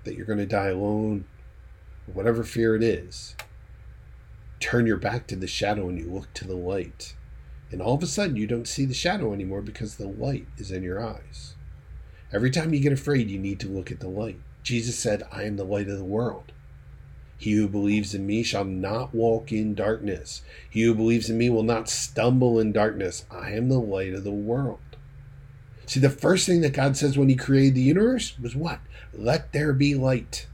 that 0.05 0.17
you're 0.17 0.26
going 0.26 0.38
to 0.38 0.47
die 0.47 0.69
alone, 0.69 1.26
whatever 2.12 2.43
fear 2.43 2.75
it 2.75 2.83
is, 2.83 3.37
turn 4.61 4.87
your 4.87 4.97
back 4.97 5.27
to 5.29 5.37
the 5.37 5.47
shadow 5.47 5.88
and 5.88 5.99
you 5.99 6.11
look 6.11 6.33
to 6.35 6.47
the 6.47 6.57
light. 6.57 7.15
And 7.71 7.83
all 7.83 7.95
of 7.95 8.03
a 8.03 8.07
sudden, 8.07 8.37
you 8.37 8.47
don't 8.47 8.69
see 8.69 8.85
the 8.85 8.95
shadow 8.95 9.33
anymore 9.33 9.62
because 9.62 9.97
the 9.97 10.09
light 10.09 10.47
is 10.57 10.71
in 10.71 10.83
your 10.83 11.05
eyes. 11.05 11.55
Every 12.33 12.50
time 12.50 12.73
you 12.73 12.81
get 12.81 12.93
afraid, 12.93 13.31
you 13.31 13.38
need 13.38 13.61
to 13.61 13.69
look 13.69 13.91
at 13.91 14.00
the 14.00 14.09
light. 14.09 14.41
Jesus 14.62 14.99
said, 14.99 15.23
I 15.33 15.45
am 15.45 15.57
the 15.57 15.65
light 15.65 15.88
of 15.88 15.99
the 15.99 16.05
world. 16.05 16.53
He 17.38 17.53
who 17.53 17.69
believes 17.69 18.15
in 18.15 18.27
me 18.27 18.43
shall 18.43 18.65
not 18.65 19.15
walk 19.15 19.53
in 19.53 19.75
darkness. 19.75 20.43
He 20.69 20.83
who 20.83 20.95
believes 20.95 21.31
in 21.31 21.38
me 21.38 21.49
will 21.49 21.62
not 21.62 21.88
stumble 21.88 22.59
in 22.59 22.73
darkness. 22.73 23.25
I 23.31 23.53
am 23.53 23.69
the 23.69 23.79
light 23.79 24.12
of 24.12 24.25
the 24.25 24.33
world. 24.33 24.81
See, 25.87 26.00
the 26.00 26.11
first 26.11 26.47
thing 26.47 26.61
that 26.62 26.73
God 26.73 26.97
says 26.97 27.17
when 27.17 27.29
he 27.29 27.37
created 27.37 27.77
the 27.77 27.81
universe 27.81 28.38
was 28.38 28.57
what? 28.57 28.81
Let 29.15 29.53
there 29.53 29.73
be 29.73 29.95
light. 29.95 30.47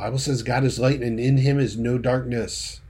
Bible 0.00 0.16
says 0.16 0.42
God 0.42 0.64
is 0.64 0.78
light 0.78 1.02
and 1.02 1.20
in 1.20 1.36
him 1.36 1.58
is 1.58 1.76
no 1.76 1.98
darkness. 1.98 2.80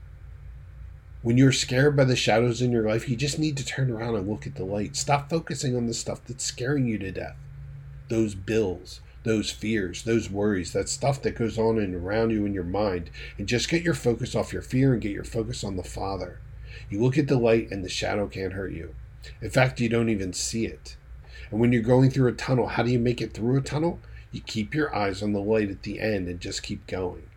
When 1.21 1.37
you're 1.37 1.51
scared 1.51 1.97
by 1.97 2.05
the 2.05 2.15
shadows 2.15 2.61
in 2.61 2.71
your 2.71 2.87
life, 2.87 3.09
you 3.09 3.17
just 3.17 3.37
need 3.37 3.57
to 3.57 3.65
turn 3.65 3.91
around 3.91 4.15
and 4.15 4.29
look 4.29 4.47
at 4.47 4.55
the 4.55 4.63
light. 4.63 4.95
Stop 4.95 5.29
focusing 5.29 5.75
on 5.75 5.87
the 5.87 5.93
stuff 5.93 6.23
that's 6.25 6.45
scaring 6.45 6.87
you 6.87 6.97
to 6.99 7.11
death. 7.11 7.35
Those 8.07 8.33
bills, 8.33 9.01
those 9.23 9.51
fears, 9.51 10.03
those 10.03 10.29
worries, 10.29 10.71
that 10.71 10.87
stuff 10.87 11.21
that 11.23 11.35
goes 11.35 11.57
on 11.57 11.77
and 11.79 11.93
around 11.93 12.29
you 12.29 12.45
in 12.45 12.53
your 12.53 12.63
mind, 12.63 13.09
and 13.37 13.45
just 13.45 13.67
get 13.67 13.83
your 13.83 13.93
focus 13.93 14.33
off 14.33 14.53
your 14.53 14.61
fear 14.61 14.93
and 14.93 15.01
get 15.01 15.11
your 15.11 15.25
focus 15.25 15.65
on 15.65 15.75
the 15.75 15.83
Father. 15.83 16.39
You 16.89 17.01
look 17.01 17.17
at 17.17 17.27
the 17.27 17.37
light, 17.37 17.71
and 17.71 17.83
the 17.83 17.89
shadow 17.89 18.25
can't 18.27 18.53
hurt 18.53 18.71
you. 18.71 18.95
In 19.41 19.49
fact, 19.49 19.81
you 19.81 19.89
don't 19.89 20.07
even 20.07 20.31
see 20.31 20.65
it. 20.65 20.95
And 21.51 21.59
when 21.59 21.73
you're 21.73 21.81
going 21.81 22.09
through 22.09 22.29
a 22.29 22.33
tunnel, 22.33 22.67
how 22.67 22.83
do 22.83 22.89
you 22.89 22.99
make 22.99 23.19
it 23.19 23.33
through 23.33 23.57
a 23.57 23.61
tunnel? 23.61 23.99
You 24.31 24.41
keep 24.41 24.73
your 24.73 24.95
eyes 24.95 25.21
on 25.21 25.33
the 25.33 25.41
light 25.41 25.69
at 25.69 25.83
the 25.83 25.99
end 25.99 26.27
and 26.27 26.39
just 26.39 26.63
keep 26.63 26.87
going. 26.87 27.29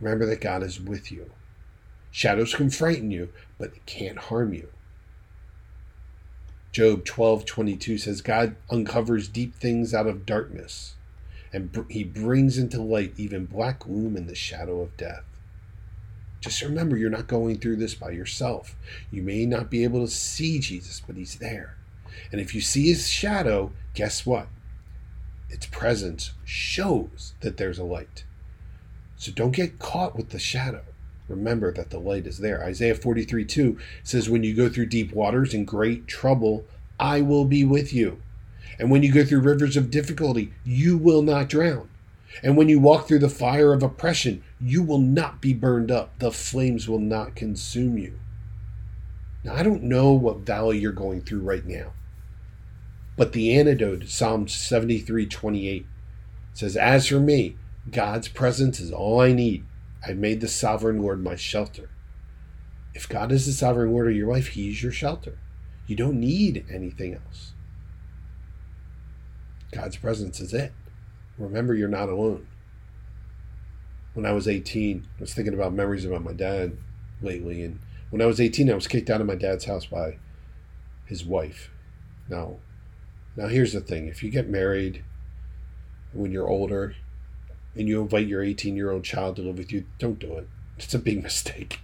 Remember 0.00 0.26
that 0.26 0.40
God 0.40 0.62
is 0.62 0.80
with 0.80 1.12
you. 1.12 1.30
Shadows 2.10 2.54
can 2.54 2.70
frighten 2.70 3.10
you, 3.10 3.30
but 3.58 3.72
they 3.72 3.80
can't 3.86 4.18
harm 4.18 4.54
you. 4.54 4.68
Job 6.72 7.04
12:22 7.04 7.98
says 7.98 8.20
God 8.20 8.56
uncovers 8.70 9.28
deep 9.28 9.54
things 9.54 9.94
out 9.94 10.06
of 10.06 10.26
darkness 10.26 10.94
and 11.52 11.72
br- 11.72 11.82
he 11.88 12.04
brings 12.04 12.58
into 12.58 12.82
light 12.82 13.14
even 13.16 13.46
black 13.46 13.80
gloom 13.80 14.16
in 14.16 14.26
the 14.26 14.34
shadow 14.34 14.82
of 14.82 14.96
death. 14.98 15.24
Just 16.40 16.60
remember 16.60 16.96
you're 16.96 17.08
not 17.08 17.26
going 17.26 17.58
through 17.58 17.76
this 17.76 17.94
by 17.94 18.10
yourself. 18.10 18.76
You 19.10 19.22
may 19.22 19.46
not 19.46 19.70
be 19.70 19.82
able 19.82 20.04
to 20.04 20.12
see 20.12 20.58
Jesus, 20.58 21.00
but 21.04 21.16
he's 21.16 21.36
there. 21.36 21.76
And 22.30 22.40
if 22.40 22.54
you 22.54 22.60
see 22.60 22.88
his 22.88 23.08
shadow, 23.08 23.72
guess 23.94 24.26
what? 24.26 24.48
Its 25.48 25.66
presence 25.66 26.32
shows 26.44 27.34
that 27.40 27.56
there's 27.56 27.78
a 27.78 27.84
light. 27.84 28.24
So 29.16 29.32
don't 29.32 29.54
get 29.54 29.78
caught 29.78 30.16
with 30.16 30.30
the 30.30 30.38
shadow. 30.38 30.82
Remember 31.28 31.72
that 31.72 31.90
the 31.90 31.98
light 31.98 32.26
is 32.26 32.38
there. 32.38 32.62
Isaiah 32.62 32.94
43 32.94 33.44
2 33.44 33.78
says, 34.04 34.28
When 34.28 34.44
you 34.44 34.54
go 34.54 34.68
through 34.68 34.86
deep 34.86 35.12
waters 35.12 35.54
and 35.54 35.66
great 35.66 36.06
trouble, 36.06 36.64
I 37.00 37.20
will 37.20 37.44
be 37.44 37.64
with 37.64 37.92
you. 37.92 38.20
And 38.78 38.90
when 38.90 39.02
you 39.02 39.12
go 39.12 39.24
through 39.24 39.40
rivers 39.40 39.76
of 39.76 39.90
difficulty, 39.90 40.52
you 40.64 40.96
will 40.96 41.22
not 41.22 41.48
drown. 41.48 41.88
And 42.42 42.56
when 42.56 42.68
you 42.68 42.78
walk 42.78 43.08
through 43.08 43.20
the 43.20 43.28
fire 43.28 43.72
of 43.72 43.82
oppression, 43.82 44.42
you 44.60 44.82
will 44.82 44.98
not 44.98 45.40
be 45.40 45.54
burned 45.54 45.90
up. 45.90 46.18
The 46.18 46.30
flames 46.30 46.88
will 46.88 46.98
not 46.98 47.34
consume 47.34 47.96
you. 47.96 48.18
Now, 49.42 49.54
I 49.54 49.62
don't 49.62 49.84
know 49.84 50.12
what 50.12 50.38
valley 50.38 50.78
you're 50.78 50.92
going 50.92 51.22
through 51.22 51.40
right 51.40 51.64
now. 51.64 51.92
But 53.16 53.32
the 53.32 53.58
antidote, 53.58 54.08
Psalm 54.08 54.46
73 54.46 55.26
28, 55.26 55.86
says, 56.52 56.76
As 56.76 57.08
for 57.08 57.20
me, 57.20 57.56
God's 57.90 58.28
presence 58.28 58.78
is 58.78 58.92
all 58.92 59.20
I 59.20 59.32
need. 59.32 59.64
I've 60.06 60.18
made 60.18 60.40
the 60.40 60.48
sovereign 60.48 61.00
Lord 61.00 61.22
my 61.22 61.36
shelter. 61.36 61.90
If 62.94 63.08
God 63.08 63.32
is 63.32 63.46
the 63.46 63.52
sovereign 63.52 63.92
Lord 63.92 64.08
of 64.08 64.16
your 64.16 64.30
life, 64.30 64.48
He's 64.48 64.82
your 64.82 64.92
shelter. 64.92 65.38
You 65.86 65.96
don't 65.96 66.20
need 66.20 66.64
anything 66.70 67.14
else. 67.14 67.52
God's 69.72 69.96
presence 69.96 70.40
is 70.40 70.54
it. 70.54 70.72
Remember, 71.38 71.74
you're 71.74 71.88
not 71.88 72.08
alone. 72.08 72.46
When 74.14 74.24
I 74.24 74.32
was 74.32 74.48
18, 74.48 75.06
I 75.18 75.20
was 75.20 75.34
thinking 75.34 75.54
about 75.54 75.74
memories 75.74 76.04
about 76.04 76.24
my 76.24 76.32
dad 76.32 76.78
lately. 77.20 77.62
And 77.62 77.80
when 78.10 78.22
I 78.22 78.26
was 78.26 78.40
18, 78.40 78.70
I 78.70 78.74
was 78.74 78.86
kicked 78.86 79.10
out 79.10 79.20
of 79.20 79.26
my 79.26 79.34
dad's 79.34 79.66
house 79.66 79.84
by 79.84 80.18
his 81.04 81.24
wife. 81.24 81.70
Now, 82.28 82.56
now 83.36 83.48
here's 83.48 83.72
the 83.72 83.80
thing: 83.80 84.08
if 84.08 84.22
you 84.22 84.30
get 84.30 84.48
married 84.48 85.04
when 86.12 86.32
you're 86.32 86.48
older, 86.48 86.94
and 87.76 87.88
you 87.88 88.00
invite 88.00 88.26
your 88.26 88.42
18 88.42 88.76
year 88.76 88.90
old 88.90 89.04
child 89.04 89.36
to 89.36 89.42
live 89.42 89.58
with 89.58 89.72
you, 89.72 89.84
don't 89.98 90.18
do 90.18 90.34
it. 90.34 90.48
It's 90.78 90.92
a 90.92 90.98
big 90.98 91.22
mistake. 91.22 91.80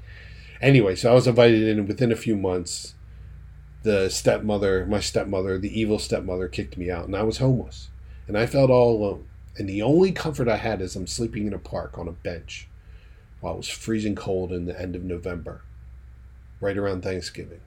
Anyway, 0.60 0.96
so 0.96 1.10
I 1.10 1.14
was 1.14 1.26
invited 1.26 1.62
in, 1.62 1.78
and 1.78 1.88
within 1.88 2.12
a 2.12 2.16
few 2.16 2.36
months, 2.36 2.94
the 3.84 4.10
stepmother, 4.10 4.84
my 4.84 5.00
stepmother, 5.00 5.58
the 5.58 5.80
evil 5.80 5.98
stepmother, 5.98 6.46
kicked 6.46 6.76
me 6.76 6.90
out, 6.90 7.06
and 7.06 7.16
I 7.16 7.22
was 7.22 7.38
homeless, 7.38 7.88
and 8.28 8.36
I 8.36 8.44
felt 8.44 8.70
all 8.70 8.94
alone. 8.94 9.26
And 9.56 9.66
the 9.66 9.80
only 9.80 10.12
comfort 10.12 10.46
I 10.46 10.56
had 10.56 10.82
is 10.82 10.94
I'm 10.94 11.06
sleeping 11.06 11.46
in 11.46 11.54
a 11.54 11.58
park 11.58 11.98
on 11.98 12.06
a 12.06 12.12
bench 12.12 12.68
while 13.40 13.54
it 13.54 13.58
was 13.58 13.68
freezing 13.68 14.14
cold 14.14 14.52
in 14.52 14.66
the 14.66 14.78
end 14.78 14.94
of 14.94 15.02
November, 15.02 15.62
right 16.60 16.76
around 16.76 17.02
Thanksgiving. 17.02 17.60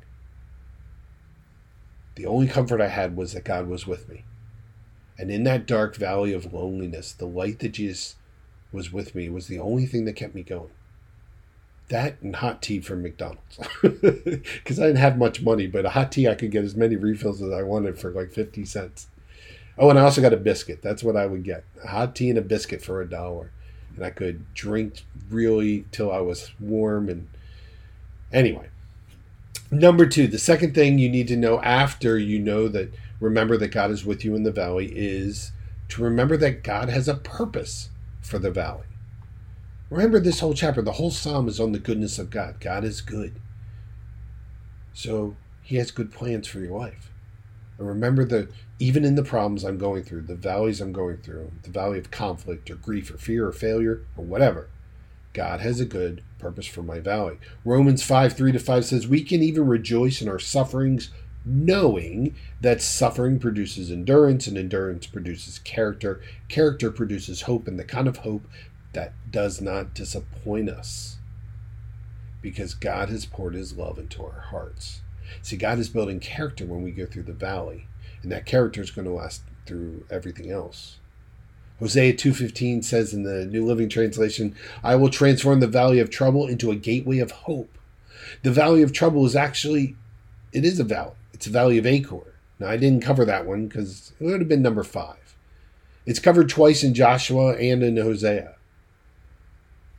The 2.15 2.25
only 2.25 2.47
comfort 2.47 2.81
I 2.81 2.87
had 2.87 3.15
was 3.15 3.33
that 3.33 3.43
God 3.43 3.67
was 3.67 3.85
with 3.85 4.07
me. 4.09 4.23
And 5.17 5.31
in 5.31 5.43
that 5.43 5.65
dark 5.65 5.95
valley 5.95 6.33
of 6.33 6.53
loneliness, 6.53 7.11
the 7.11 7.25
light 7.25 7.59
that 7.59 7.73
Jesus 7.73 8.15
was 8.71 8.91
with 8.91 9.15
me 9.15 9.29
was 9.29 9.47
the 9.47 9.59
only 9.59 9.85
thing 9.85 10.05
that 10.05 10.15
kept 10.15 10.35
me 10.35 10.43
going. 10.43 10.71
That 11.89 12.21
and 12.21 12.37
hot 12.37 12.61
tea 12.61 12.79
from 12.79 13.03
McDonald's. 13.03 13.59
Because 13.81 14.79
I 14.79 14.87
didn't 14.87 14.97
have 14.97 15.17
much 15.17 15.41
money, 15.41 15.67
but 15.67 15.85
a 15.85 15.91
hot 15.91 16.11
tea, 16.11 16.27
I 16.27 16.35
could 16.35 16.51
get 16.51 16.63
as 16.63 16.75
many 16.75 16.95
refills 16.95 17.41
as 17.41 17.51
I 17.51 17.63
wanted 17.63 17.99
for 17.99 18.11
like 18.11 18.31
50 18.31 18.65
cents. 18.65 19.07
Oh, 19.77 19.89
and 19.89 19.99
I 19.99 20.03
also 20.03 20.21
got 20.21 20.33
a 20.33 20.37
biscuit. 20.37 20.81
That's 20.81 21.03
what 21.03 21.15
I 21.15 21.25
would 21.25 21.43
get 21.43 21.63
a 21.83 21.87
hot 21.87 22.15
tea 22.15 22.29
and 22.29 22.39
a 22.39 22.41
biscuit 22.41 22.81
for 22.81 23.01
a 23.01 23.09
dollar. 23.09 23.51
And 23.95 24.03
I 24.03 24.09
could 24.09 24.53
drink 24.53 25.05
really 25.29 25.85
till 25.91 26.11
I 26.11 26.19
was 26.19 26.51
warm. 26.59 27.07
And 27.07 27.27
anyway, 28.31 28.69
number 29.79 30.05
two, 30.05 30.27
the 30.27 30.39
second 30.39 30.73
thing 30.73 30.97
you 30.97 31.09
need 31.09 31.27
to 31.29 31.37
know 31.37 31.61
after 31.61 32.17
you 32.17 32.39
know 32.39 32.67
that, 32.69 32.93
remember 33.19 33.57
that 33.57 33.69
God 33.69 33.91
is 33.91 34.05
with 34.05 34.25
you 34.25 34.35
in 34.35 34.43
the 34.43 34.51
valley, 34.51 34.91
is 34.95 35.51
to 35.89 36.03
remember 36.03 36.37
that 36.37 36.63
God 36.63 36.89
has 36.89 37.07
a 37.07 37.15
purpose 37.15 37.89
for 38.21 38.39
the 38.39 38.51
valley. 38.51 38.85
Remember 39.89 40.19
this 40.19 40.39
whole 40.39 40.53
chapter, 40.53 40.81
the 40.81 40.93
whole 40.93 41.11
psalm 41.11 41.47
is 41.47 41.59
on 41.59 41.71
the 41.71 41.79
goodness 41.79 42.17
of 42.17 42.29
God. 42.29 42.59
God 42.59 42.83
is 42.83 43.01
good. 43.01 43.39
So 44.93 45.35
he 45.61 45.75
has 45.75 45.91
good 45.91 46.11
plans 46.11 46.47
for 46.47 46.59
your 46.59 46.77
life. 46.77 47.11
And 47.77 47.87
remember 47.87 48.25
that 48.25 48.49
even 48.79 49.05
in 49.05 49.15
the 49.15 49.23
problems 49.23 49.63
I'm 49.63 49.77
going 49.77 50.03
through, 50.03 50.23
the 50.23 50.35
valleys 50.35 50.81
I'm 50.81 50.93
going 50.93 51.17
through, 51.17 51.51
the 51.63 51.69
valley 51.69 51.99
of 51.99 52.11
conflict 52.11 52.69
or 52.69 52.75
grief 52.75 53.13
or 53.13 53.17
fear 53.17 53.47
or 53.47 53.51
failure 53.51 54.05
or 54.17 54.23
whatever, 54.23 54.69
God 55.35 55.59
has 55.59 55.81
a 55.81 55.85
good 55.85 56.23
purpose 56.39 56.65
for 56.65 56.81
my 56.81 57.01
valley. 57.01 57.37
Romans 57.65 58.01
5 58.01 58.33
3 58.33 58.53
to 58.53 58.59
5 58.59 58.85
says, 58.85 59.07
We 59.07 59.21
can 59.21 59.43
even 59.43 59.67
rejoice 59.67 60.21
in 60.21 60.29
our 60.29 60.39
sufferings, 60.39 61.11
knowing 61.43 62.33
that 62.61 62.81
suffering 62.81 63.37
produces 63.37 63.91
endurance, 63.91 64.47
and 64.47 64.57
endurance 64.57 65.05
produces 65.05 65.59
character. 65.59 66.21
Character 66.47 66.89
produces 66.89 67.43
hope, 67.43 67.67
and 67.67 67.77
the 67.77 67.83
kind 67.83 68.07
of 68.07 68.17
hope 68.17 68.47
that 68.93 69.11
does 69.29 69.59
not 69.59 69.93
disappoint 69.93 70.69
us 70.69 71.17
because 72.41 72.73
God 72.73 73.09
has 73.09 73.25
poured 73.25 73.55
his 73.55 73.75
love 73.75 73.99
into 73.99 74.23
our 74.23 74.39
hearts. 74.39 75.01
See, 75.41 75.57
God 75.57 75.79
is 75.79 75.89
building 75.89 76.21
character 76.21 76.65
when 76.65 76.81
we 76.81 76.91
go 76.91 77.05
through 77.05 77.23
the 77.23 77.33
valley, 77.33 77.87
and 78.23 78.31
that 78.31 78.45
character 78.45 78.81
is 78.81 78.91
going 78.91 79.05
to 79.05 79.13
last 79.13 79.41
through 79.65 80.05
everything 80.09 80.49
else. 80.49 80.97
Hosea 81.79 82.13
2:15 82.13 82.83
says 82.83 83.13
in 83.13 83.23
the 83.23 83.45
New 83.45 83.65
Living 83.65 83.89
Translation, 83.89 84.55
"I 84.83 84.95
will 84.95 85.09
transform 85.09 85.59
the 85.59 85.67
valley 85.67 85.99
of 85.99 86.09
trouble 86.09 86.47
into 86.47 86.71
a 86.71 86.75
gateway 86.75 87.19
of 87.19 87.31
hope." 87.31 87.77
The 88.43 88.51
valley 88.51 88.81
of 88.81 88.93
trouble 88.93 89.25
is 89.25 89.35
actually 89.35 89.95
it 90.53 90.63
is 90.63 90.79
a 90.79 90.85
valley. 90.85 91.15
It's 91.33 91.47
a 91.47 91.51
valley 91.51 91.77
of 91.77 91.85
Achor. 91.85 92.33
Now 92.59 92.67
I 92.67 92.77
didn't 92.77 93.03
cover 93.03 93.25
that 93.25 93.45
one 93.45 93.67
cuz 93.67 94.13
it 94.19 94.23
would 94.23 94.39
have 94.39 94.47
been 94.47 94.61
number 94.61 94.83
5. 94.83 95.35
It's 96.05 96.19
covered 96.19 96.47
twice 96.47 96.83
in 96.83 96.93
Joshua 96.93 97.55
and 97.55 97.83
in 97.83 97.97
Hosea. 97.97 98.55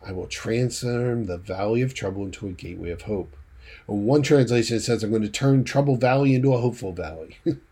I 0.03 0.13
will 0.13 0.29
transform 0.29 1.27
the 1.27 1.37
valley 1.37 1.83
of 1.83 1.93
trouble 1.93 2.25
into 2.25 2.47
a 2.47 2.53
gateway 2.53 2.91
of 2.91 3.03
hope. 3.03 3.37
One 3.87 4.23
translation 4.23 4.81
says, 4.81 5.03
I'm 5.03 5.11
going 5.11 5.23
to 5.23 5.29
turn 5.29 5.65
trouble 5.65 5.97
valley 5.97 6.35
into 6.35 6.55
a 6.55 6.61
hopeful 6.61 6.93
valley. 6.93 7.39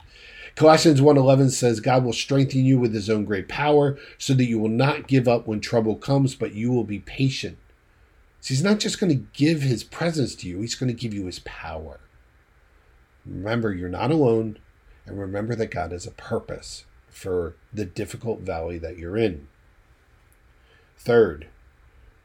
Colossians 0.56 1.00
1:11 1.00 1.50
says 1.50 1.80
God 1.80 2.04
will 2.04 2.12
strengthen 2.12 2.64
you 2.64 2.78
with 2.78 2.94
his 2.94 3.10
own 3.10 3.24
great 3.24 3.48
power 3.48 3.98
so 4.18 4.34
that 4.34 4.44
you 4.44 4.58
will 4.58 4.68
not 4.68 5.08
give 5.08 5.26
up 5.26 5.46
when 5.46 5.60
trouble 5.60 5.96
comes 5.96 6.34
but 6.34 6.54
you 6.54 6.70
will 6.70 6.84
be 6.84 7.00
patient. 7.00 7.58
So 8.40 8.48
he's 8.48 8.62
not 8.62 8.78
just 8.78 9.00
going 9.00 9.10
to 9.10 9.26
give 9.32 9.62
his 9.62 9.82
presence 9.82 10.34
to 10.36 10.48
you, 10.48 10.60
he's 10.60 10.76
going 10.76 10.94
to 10.94 11.00
give 11.00 11.12
you 11.12 11.26
his 11.26 11.40
power. 11.40 11.98
Remember 13.26 13.72
you're 13.72 13.88
not 13.88 14.12
alone 14.12 14.58
and 15.06 15.18
remember 15.18 15.54
that 15.56 15.70
God 15.70 15.92
has 15.92 16.06
a 16.06 16.12
purpose 16.12 16.84
for 17.08 17.56
the 17.72 17.84
difficult 17.84 18.40
valley 18.40 18.78
that 18.78 18.96
you're 18.96 19.16
in. 19.16 19.48
Third, 20.96 21.48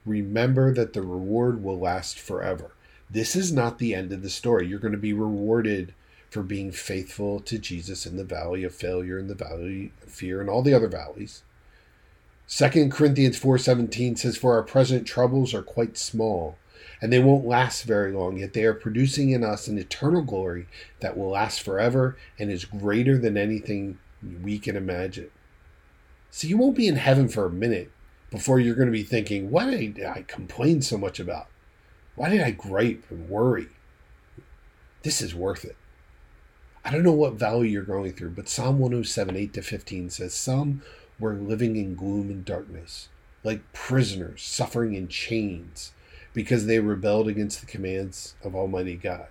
remember 0.05 0.73
that 0.73 0.93
the 0.93 1.01
reward 1.01 1.63
will 1.63 1.79
last 1.79 2.19
forever. 2.19 2.71
This 3.09 3.35
is 3.35 3.51
not 3.51 3.79
the 3.79 3.95
end 3.95 4.11
of 4.11 4.21
the 4.21 4.29
story. 4.29 4.67
You're 4.67 4.79
going 4.79 4.91
to 4.91 4.97
be 4.97 5.13
rewarded 5.13 5.93
for 6.29 6.43
being 6.43 6.71
faithful 6.71 7.39
to 7.41 7.57
Jesus 7.57 8.05
in 8.05 8.17
the 8.17 8.23
valley 8.23 8.63
of 8.63 8.73
failure, 8.73 9.17
in 9.17 9.27
the 9.27 9.35
valley 9.35 9.91
of 10.03 10.09
fear, 10.09 10.41
and 10.41 10.49
all 10.49 10.61
the 10.61 10.73
other 10.73 10.87
valleys. 10.87 11.43
2 12.47 12.89
Corinthians 12.89 13.39
4:17 13.39 14.17
says 14.17 14.35
for 14.35 14.53
our 14.53 14.63
present 14.63 15.05
troubles 15.05 15.53
are 15.53 15.61
quite 15.61 15.97
small 15.97 16.57
and 16.99 17.13
they 17.13 17.19
won't 17.19 17.45
last 17.45 17.83
very 17.83 18.11
long 18.11 18.37
yet 18.37 18.53
they 18.53 18.63
are 18.63 18.73
producing 18.73 19.29
in 19.29 19.43
us 19.43 19.67
an 19.67 19.77
eternal 19.77 20.23
glory 20.23 20.67
that 20.99 21.15
will 21.15 21.29
last 21.29 21.61
forever 21.61 22.17
and 22.39 22.49
is 22.49 22.65
greater 22.65 23.19
than 23.19 23.37
anything 23.37 23.99
we 24.41 24.57
can 24.57 24.75
imagine. 24.75 25.29
So 26.31 26.47
you 26.47 26.57
won't 26.57 26.75
be 26.75 26.87
in 26.87 26.95
heaven 26.95 27.27
for 27.29 27.45
a 27.45 27.51
minute 27.51 27.91
before 28.31 28.59
you're 28.59 28.75
going 28.75 28.87
to 28.87 28.91
be 28.91 29.03
thinking, 29.03 29.49
why 29.49 29.69
did 29.87 30.05
I 30.05 30.23
complain 30.23 30.81
so 30.81 30.97
much 30.97 31.19
about? 31.19 31.47
Why 32.15 32.29
did 32.29 32.41
I 32.41 32.51
gripe 32.51 33.05
and 33.09 33.29
worry? 33.29 33.69
This 35.03 35.21
is 35.21 35.33
worth 35.33 35.63
it. 35.63 35.77
I 36.83 36.91
don't 36.91 37.03
know 37.03 37.11
what 37.11 37.33
valley 37.33 37.69
you're 37.69 37.83
going 37.83 38.13
through, 38.13 38.31
but 38.31 38.49
Psalm 38.49 38.79
107, 38.79 39.35
8 39.35 39.53
to 39.53 39.61
15 39.61 40.09
says, 40.09 40.33
Some 40.33 40.81
were 41.19 41.33
living 41.33 41.75
in 41.75 41.95
gloom 41.95 42.29
and 42.29 42.45
darkness, 42.45 43.09
like 43.43 43.73
prisoners 43.73 44.41
suffering 44.41 44.93
in 44.93 45.07
chains 45.07 45.91
because 46.33 46.65
they 46.65 46.79
rebelled 46.79 47.27
against 47.27 47.59
the 47.59 47.65
commands 47.65 48.35
of 48.43 48.55
Almighty 48.55 48.95
God. 48.95 49.27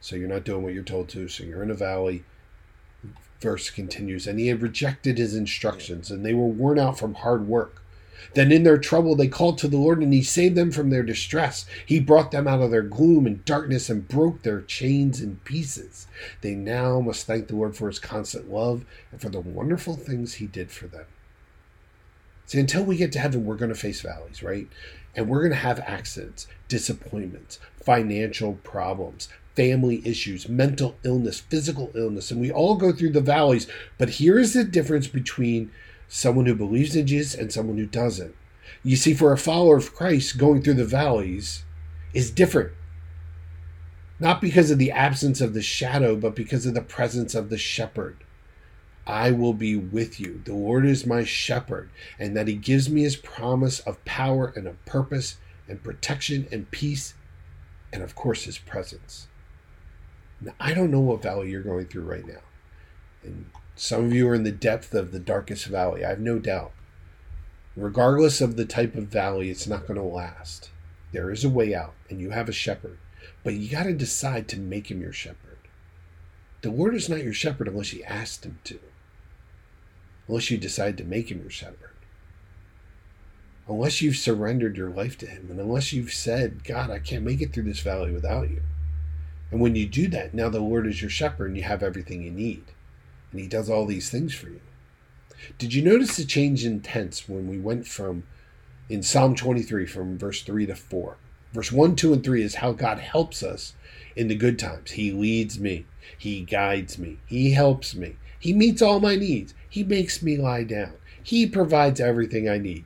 So 0.00 0.16
you're 0.16 0.28
not 0.28 0.44
doing 0.44 0.62
what 0.62 0.74
you're 0.74 0.82
told 0.82 1.08
to, 1.10 1.28
so 1.28 1.44
you're 1.44 1.62
in 1.62 1.70
a 1.70 1.74
valley. 1.74 2.24
Verse 3.40 3.70
continues, 3.70 4.26
and 4.26 4.38
he 4.38 4.48
had 4.48 4.62
rejected 4.62 5.18
his 5.18 5.34
instructions, 5.34 6.10
and 6.10 6.24
they 6.24 6.34
were 6.34 6.46
worn 6.46 6.78
out 6.78 6.98
from 6.98 7.14
hard 7.14 7.48
work. 7.48 7.82
Then 8.34 8.52
in 8.52 8.62
their 8.62 8.78
trouble 8.78 9.14
they 9.14 9.28
called 9.28 9.58
to 9.58 9.68
the 9.68 9.76
Lord, 9.76 10.02
and 10.02 10.12
he 10.12 10.22
saved 10.22 10.54
them 10.54 10.70
from 10.70 10.90
their 10.90 11.02
distress. 11.02 11.66
He 11.86 12.00
brought 12.00 12.30
them 12.30 12.48
out 12.48 12.60
of 12.60 12.70
their 12.70 12.82
gloom 12.82 13.26
and 13.26 13.44
darkness 13.44 13.90
and 13.90 14.08
broke 14.08 14.42
their 14.42 14.62
chains 14.62 15.20
in 15.20 15.36
pieces. 15.44 16.06
They 16.40 16.54
now 16.54 17.00
must 17.00 17.26
thank 17.26 17.48
the 17.48 17.56
Lord 17.56 17.76
for 17.76 17.88
his 17.88 17.98
constant 17.98 18.50
love 18.50 18.84
and 19.10 19.20
for 19.20 19.28
the 19.28 19.40
wonderful 19.40 19.96
things 19.96 20.34
he 20.34 20.46
did 20.46 20.70
for 20.70 20.86
them. 20.86 21.06
See, 22.46 22.60
until 22.60 22.84
we 22.84 22.96
get 22.96 23.12
to 23.12 23.18
heaven, 23.18 23.46
we're 23.46 23.56
going 23.56 23.72
to 23.72 23.78
face 23.78 24.00
valleys, 24.00 24.42
right? 24.42 24.68
And 25.14 25.28
we're 25.28 25.40
going 25.40 25.52
to 25.52 25.56
have 25.56 25.80
accidents, 25.80 26.46
disappointments, 26.68 27.58
financial 27.76 28.54
problems, 28.62 29.28
family 29.54 30.02
issues, 30.06 30.48
mental 30.48 30.96
illness, 31.04 31.40
physical 31.40 31.90
illness, 31.94 32.30
and 32.30 32.40
we 32.40 32.50
all 32.50 32.76
go 32.76 32.92
through 32.92 33.12
the 33.12 33.20
valleys. 33.20 33.66
But 33.98 34.10
here 34.10 34.38
is 34.38 34.54
the 34.54 34.64
difference 34.64 35.06
between 35.06 35.70
someone 36.14 36.44
who 36.44 36.54
believes 36.54 36.94
in 36.94 37.06
Jesus 37.06 37.34
and 37.34 37.50
someone 37.50 37.78
who 37.78 37.86
doesn't. 37.86 38.34
You 38.84 38.96
see, 38.96 39.14
for 39.14 39.32
a 39.32 39.38
follower 39.38 39.78
of 39.78 39.94
Christ, 39.94 40.36
going 40.36 40.60
through 40.60 40.74
the 40.74 40.84
valleys 40.84 41.64
is 42.12 42.30
different. 42.30 42.72
Not 44.20 44.42
because 44.42 44.70
of 44.70 44.78
the 44.78 44.90
absence 44.90 45.40
of 45.40 45.54
the 45.54 45.62
shadow, 45.62 46.14
but 46.14 46.36
because 46.36 46.66
of 46.66 46.74
the 46.74 46.82
presence 46.82 47.34
of 47.34 47.48
the 47.48 47.56
shepherd. 47.56 48.18
I 49.06 49.30
will 49.30 49.54
be 49.54 49.74
with 49.74 50.20
you. 50.20 50.42
The 50.44 50.52
Lord 50.52 50.84
is 50.84 51.06
my 51.06 51.24
shepherd, 51.24 51.88
and 52.18 52.36
that 52.36 52.46
he 52.46 52.54
gives 52.56 52.90
me 52.90 53.02
his 53.02 53.16
promise 53.16 53.80
of 53.80 54.04
power 54.04 54.52
and 54.54 54.66
of 54.66 54.84
purpose 54.84 55.38
and 55.66 55.82
protection 55.82 56.46
and 56.52 56.70
peace, 56.70 57.14
and 57.90 58.02
of 58.02 58.14
course, 58.14 58.44
his 58.44 58.58
presence. 58.58 59.28
Now, 60.42 60.52
I 60.60 60.74
don't 60.74 60.90
know 60.90 61.00
what 61.00 61.22
valley 61.22 61.50
you're 61.50 61.62
going 61.62 61.86
through 61.86 62.04
right 62.04 62.26
now. 62.26 62.42
And 63.24 63.46
some 63.82 64.04
of 64.04 64.12
you 64.12 64.28
are 64.28 64.34
in 64.36 64.44
the 64.44 64.52
depth 64.52 64.94
of 64.94 65.10
the 65.10 65.18
darkest 65.18 65.66
valley, 65.66 66.04
I 66.04 66.10
have 66.10 66.20
no 66.20 66.38
doubt. 66.38 66.70
Regardless 67.74 68.40
of 68.40 68.54
the 68.54 68.64
type 68.64 68.94
of 68.94 69.08
valley, 69.08 69.50
it's 69.50 69.66
not 69.66 69.88
going 69.88 69.98
to 69.98 70.06
last. 70.06 70.70
There 71.10 71.32
is 71.32 71.42
a 71.42 71.50
way 71.50 71.74
out, 71.74 71.94
and 72.08 72.20
you 72.20 72.30
have 72.30 72.48
a 72.48 72.52
shepherd, 72.52 72.98
but 73.42 73.54
you 73.54 73.68
got 73.68 73.82
to 73.82 73.92
decide 73.92 74.46
to 74.48 74.60
make 74.60 74.88
him 74.88 75.00
your 75.00 75.12
shepherd. 75.12 75.58
The 76.60 76.70
Lord 76.70 76.94
is 76.94 77.08
not 77.08 77.24
your 77.24 77.32
shepherd 77.32 77.66
unless 77.66 77.92
you 77.92 78.04
asked 78.04 78.46
him 78.46 78.60
to, 78.62 78.78
unless 80.28 80.48
you 80.48 80.58
decide 80.58 80.96
to 80.98 81.04
make 81.04 81.32
him 81.32 81.40
your 81.40 81.50
shepherd. 81.50 81.96
Unless 83.66 84.00
you've 84.00 84.14
surrendered 84.14 84.76
your 84.76 84.90
life 84.90 85.18
to 85.18 85.26
him, 85.26 85.48
and 85.50 85.58
unless 85.58 85.92
you've 85.92 86.12
said, 86.12 86.62
God, 86.62 86.88
I 86.88 87.00
can't 87.00 87.24
make 87.24 87.42
it 87.42 87.52
through 87.52 87.64
this 87.64 87.80
valley 87.80 88.12
without 88.12 88.48
you. 88.48 88.62
And 89.50 89.60
when 89.60 89.74
you 89.74 89.88
do 89.88 90.06
that, 90.06 90.34
now 90.34 90.48
the 90.48 90.60
Lord 90.60 90.86
is 90.86 91.00
your 91.00 91.10
shepherd 91.10 91.48
and 91.48 91.56
you 91.56 91.64
have 91.64 91.82
everything 91.82 92.22
you 92.22 92.30
need 92.30 92.62
and 93.32 93.40
he 93.40 93.46
does 93.46 93.68
all 93.68 93.86
these 93.86 94.10
things 94.10 94.34
for 94.34 94.48
you. 94.48 94.60
Did 95.58 95.74
you 95.74 95.82
notice 95.82 96.16
the 96.16 96.24
change 96.24 96.64
in 96.64 96.80
tense 96.80 97.28
when 97.28 97.48
we 97.48 97.58
went 97.58 97.86
from 97.86 98.22
in 98.88 99.02
Psalm 99.02 99.34
23 99.34 99.86
from 99.86 100.18
verse 100.18 100.42
3 100.42 100.66
to 100.66 100.74
4? 100.74 101.16
Verse 101.52 101.72
1, 101.72 101.96
2, 101.96 102.12
and 102.12 102.24
3 102.24 102.42
is 102.42 102.54
how 102.56 102.72
God 102.72 102.98
helps 102.98 103.42
us 103.42 103.74
in 104.16 104.28
the 104.28 104.34
good 104.34 104.58
times. 104.58 104.92
He 104.92 105.12
leads 105.12 105.58
me, 105.58 105.86
He 106.16 106.42
guides 106.42 106.98
me, 106.98 107.18
He 107.26 107.52
helps 107.52 107.94
me, 107.94 108.16
He 108.38 108.52
meets 108.52 108.80
all 108.80 109.00
my 109.00 109.16
needs, 109.16 109.52
He 109.68 109.84
makes 109.84 110.22
me 110.22 110.36
lie 110.36 110.64
down, 110.64 110.92
He 111.22 111.46
provides 111.46 112.00
everything 112.00 112.48
I 112.48 112.58
need. 112.58 112.84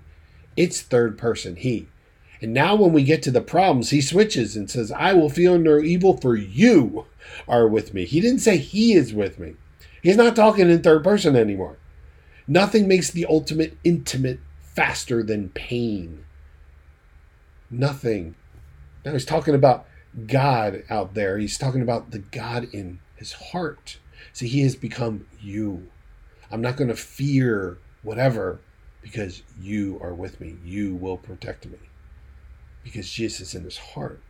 It's 0.57 0.81
third 0.81 1.19
person, 1.19 1.57
He. 1.57 1.89
And 2.43 2.53
now, 2.53 2.75
when 2.75 2.93
we 2.93 3.03
get 3.03 3.23
to 3.25 3.31
the 3.31 3.41
problems, 3.41 3.91
he 3.91 4.01
switches 4.03 4.57
and 4.57 4.71
says, 4.71 4.93
I 4.93 5.15
will 5.15 5.31
feel 5.31 5.59
no 5.59 5.79
evil, 5.79 6.17
for 6.19 6.37
you 6.37 7.07
are 7.49 7.67
with 7.67 7.95
me. 7.95 8.05
He 8.05 8.21
didn't 8.21 8.41
say 8.41 8.59
he 8.59 8.93
is 8.93 9.15
with 9.15 9.39
me. 9.39 9.55
He's 10.07 10.17
not 10.17 10.37
talking 10.37 10.71
in 10.71 10.83
third 10.83 11.03
person 11.03 11.35
anymore. 11.35 11.79
Nothing 12.47 12.87
makes 12.87 13.11
the 13.11 13.27
ultimate 13.27 13.77
intimate 13.83 14.39
faster 14.61 15.21
than 15.25 15.49
pain. 15.49 16.25
Nothing. 17.73 18.37
Now 19.05 19.15
he's 19.15 19.25
talking 19.25 19.57
about 19.57 19.85
God 20.29 20.85
out 20.89 21.15
there. 21.15 21.39
He's 21.39 21.59
talking 21.59 21.83
about 21.83 22.13
the 22.13 22.21
God 22.21 22.69
in 22.73 23.01
his 23.17 23.33
heart. 23.33 23.99
See, 24.33 24.47
he 24.47 24.61
has 24.61 24.77
become 24.77 25.27
you. 25.41 25.89
I'm 26.53 26.63
not 26.63 26.77
going 26.77 26.87
to 26.87 26.95
fear 26.95 27.79
whatever 28.05 28.61
because 29.03 29.43
you 29.61 29.99
are 30.01 30.15
with 30.15 30.41
me. 30.41 30.55
You 30.65 30.95
will 30.95 31.17
protect 31.17 31.67
me 31.67 31.79
because 32.85 33.11
Jesus 33.11 33.41
is 33.41 33.55
in 33.57 33.65
his 33.65 33.79
heart. 33.79 34.21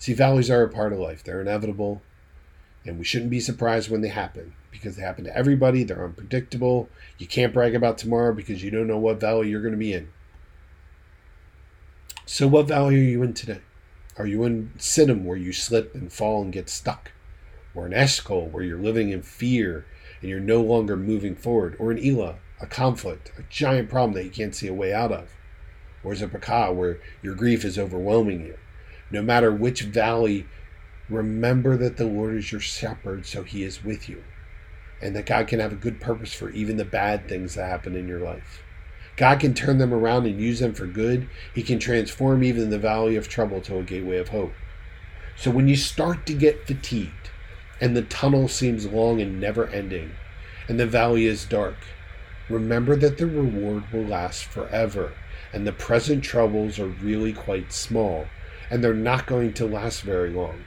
See, 0.00 0.12
valleys 0.12 0.50
are 0.50 0.64
a 0.64 0.68
part 0.68 0.92
of 0.92 0.98
life, 0.98 1.22
they're 1.22 1.40
inevitable, 1.40 2.02
and 2.88 2.98
we 2.98 3.04
shouldn't 3.04 3.30
be 3.30 3.38
surprised 3.38 3.90
when 3.90 4.00
they 4.00 4.08
happen 4.08 4.54
because 4.70 4.96
they 4.96 5.02
happen 5.02 5.24
to 5.24 5.36
everybody. 5.36 5.84
They're 5.84 6.06
unpredictable. 6.06 6.88
You 7.18 7.26
can't 7.26 7.52
brag 7.52 7.74
about 7.74 7.98
tomorrow 7.98 8.32
because 8.32 8.64
you 8.64 8.70
don't 8.70 8.86
know 8.86 8.96
what 8.96 9.20
valley 9.20 9.50
you're 9.50 9.60
going 9.60 9.72
to 9.72 9.78
be 9.78 9.92
in. 9.92 10.08
So, 12.24 12.48
what 12.48 12.66
valley 12.66 12.96
are 12.96 13.04
you 13.04 13.22
in 13.22 13.34
today? 13.34 13.60
Are 14.16 14.26
you 14.26 14.42
in 14.44 14.72
Siddim 14.78 15.24
where 15.24 15.36
you 15.36 15.52
slip 15.52 15.94
and 15.94 16.10
fall 16.10 16.40
and 16.40 16.52
get 16.52 16.70
stuck? 16.70 17.12
Or 17.74 17.86
in 17.86 17.92
Eshcol 17.92 18.48
where 18.48 18.64
you're 18.64 18.78
living 18.78 19.10
in 19.10 19.20
fear 19.20 19.84
and 20.22 20.30
you're 20.30 20.40
no 20.40 20.62
longer 20.62 20.96
moving 20.96 21.36
forward? 21.36 21.76
Or 21.78 21.92
in 21.92 21.98
Elah, 21.98 22.36
a 22.58 22.66
conflict, 22.66 23.32
a 23.38 23.42
giant 23.50 23.90
problem 23.90 24.14
that 24.14 24.24
you 24.24 24.30
can't 24.30 24.54
see 24.54 24.66
a 24.66 24.74
way 24.74 24.94
out 24.94 25.12
of? 25.12 25.30
Or 26.02 26.14
is 26.14 26.22
it 26.22 26.32
Baca 26.32 26.72
where 26.72 27.00
your 27.22 27.34
grief 27.34 27.66
is 27.66 27.78
overwhelming 27.78 28.46
you? 28.46 28.56
No 29.10 29.20
matter 29.20 29.52
which 29.52 29.82
valley, 29.82 30.46
remember 31.08 31.76
that 31.76 31.96
the 31.96 32.06
Lord 32.06 32.36
is 32.36 32.52
your 32.52 32.60
shepherd, 32.60 33.26
so 33.26 33.42
he 33.42 33.62
is 33.62 33.84
with 33.84 34.08
you. 34.08 34.24
And 35.00 35.14
that 35.14 35.26
God 35.26 35.46
can 35.46 35.60
have 35.60 35.72
a 35.72 35.76
good 35.76 36.00
purpose 36.00 36.32
for 36.32 36.50
even 36.50 36.76
the 36.76 36.84
bad 36.84 37.28
things 37.28 37.54
that 37.54 37.68
happen 37.68 37.94
in 37.94 38.08
your 38.08 38.20
life. 38.20 38.62
God 39.16 39.40
can 39.40 39.54
turn 39.54 39.78
them 39.78 39.92
around 39.92 40.26
and 40.26 40.40
use 40.40 40.60
them 40.60 40.74
for 40.74 40.86
good. 40.86 41.28
He 41.54 41.62
can 41.62 41.78
transform 41.78 42.42
even 42.42 42.70
the 42.70 42.78
valley 42.78 43.16
of 43.16 43.28
trouble 43.28 43.60
to 43.62 43.78
a 43.78 43.82
gateway 43.82 44.18
of 44.18 44.28
hope. 44.28 44.52
So 45.36 45.50
when 45.50 45.68
you 45.68 45.76
start 45.76 46.26
to 46.26 46.34
get 46.34 46.66
fatigued, 46.66 47.30
and 47.80 47.96
the 47.96 48.02
tunnel 48.02 48.48
seems 48.48 48.86
long 48.86 49.20
and 49.20 49.40
never 49.40 49.68
ending, 49.68 50.12
and 50.68 50.80
the 50.80 50.86
valley 50.86 51.26
is 51.26 51.44
dark, 51.44 51.76
remember 52.48 52.96
that 52.96 53.18
the 53.18 53.26
reward 53.26 53.92
will 53.92 54.04
last 54.04 54.44
forever 54.44 55.12
and 55.52 55.66
the 55.66 55.72
present 55.72 56.22
troubles 56.22 56.78
are 56.78 56.86
really 56.86 57.32
quite 57.32 57.72
small, 57.72 58.26
and 58.70 58.82
they're 58.82 58.94
not 58.94 59.26
going 59.26 59.52
to 59.54 59.66
last 59.66 60.02
very 60.02 60.30
long. 60.30 60.64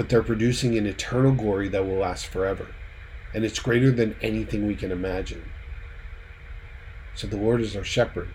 But 0.00 0.08
they're 0.08 0.22
producing 0.22 0.78
an 0.78 0.86
eternal 0.86 1.32
glory 1.32 1.68
that 1.68 1.84
will 1.84 1.98
last 1.98 2.26
forever, 2.26 2.68
and 3.34 3.44
it's 3.44 3.58
greater 3.58 3.90
than 3.90 4.16
anything 4.22 4.66
we 4.66 4.74
can 4.74 4.90
imagine. 4.90 5.50
So 7.14 7.26
the 7.26 7.36
Lord 7.36 7.60
is 7.60 7.76
our 7.76 7.84
shepherd. 7.84 8.30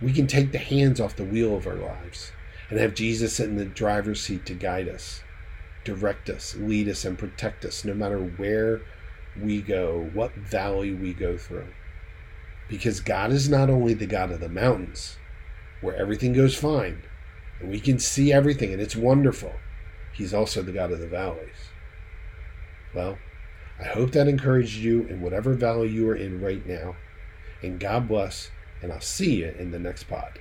We 0.00 0.12
can 0.12 0.26
take 0.26 0.50
the 0.50 0.58
hands 0.58 1.00
off 1.00 1.14
the 1.14 1.22
wheel 1.22 1.54
of 1.54 1.68
our 1.68 1.76
lives 1.76 2.32
and 2.68 2.80
have 2.80 2.96
Jesus 2.96 3.38
in 3.38 3.54
the 3.54 3.64
driver's 3.64 4.22
seat 4.22 4.44
to 4.46 4.54
guide 4.54 4.88
us, 4.88 5.22
direct 5.84 6.28
us, 6.28 6.56
lead 6.56 6.88
us, 6.88 7.04
and 7.04 7.16
protect 7.16 7.64
us 7.64 7.84
no 7.84 7.94
matter 7.94 8.18
where 8.18 8.80
we 9.40 9.62
go, 9.62 10.10
what 10.12 10.34
valley 10.34 10.92
we 10.92 11.14
go 11.14 11.38
through. 11.38 11.68
Because 12.68 12.98
God 12.98 13.30
is 13.30 13.48
not 13.48 13.70
only 13.70 13.94
the 13.94 14.06
God 14.06 14.32
of 14.32 14.40
the 14.40 14.48
mountains, 14.48 15.16
where 15.80 15.94
everything 15.94 16.32
goes 16.32 16.56
fine, 16.56 17.04
and 17.60 17.70
we 17.70 17.78
can 17.78 18.00
see 18.00 18.32
everything 18.32 18.72
and 18.72 18.82
it's 18.82 18.96
wonderful, 18.96 19.52
He's 20.12 20.34
also 20.34 20.62
the 20.62 20.72
God 20.72 20.92
of 20.92 21.00
the 21.00 21.06
valleys. 21.06 21.70
Well, 22.94 23.18
I 23.80 23.84
hope 23.84 24.12
that 24.12 24.28
encouraged 24.28 24.76
you 24.76 25.02
in 25.04 25.20
whatever 25.20 25.54
valley 25.54 25.88
you 25.88 26.08
are 26.10 26.14
in 26.14 26.40
right 26.40 26.64
now. 26.66 26.96
And 27.62 27.80
God 27.80 28.08
bless, 28.08 28.50
and 28.82 28.92
I'll 28.92 29.00
see 29.00 29.36
you 29.36 29.54
in 29.58 29.70
the 29.70 29.78
next 29.78 30.04
pod. 30.04 30.38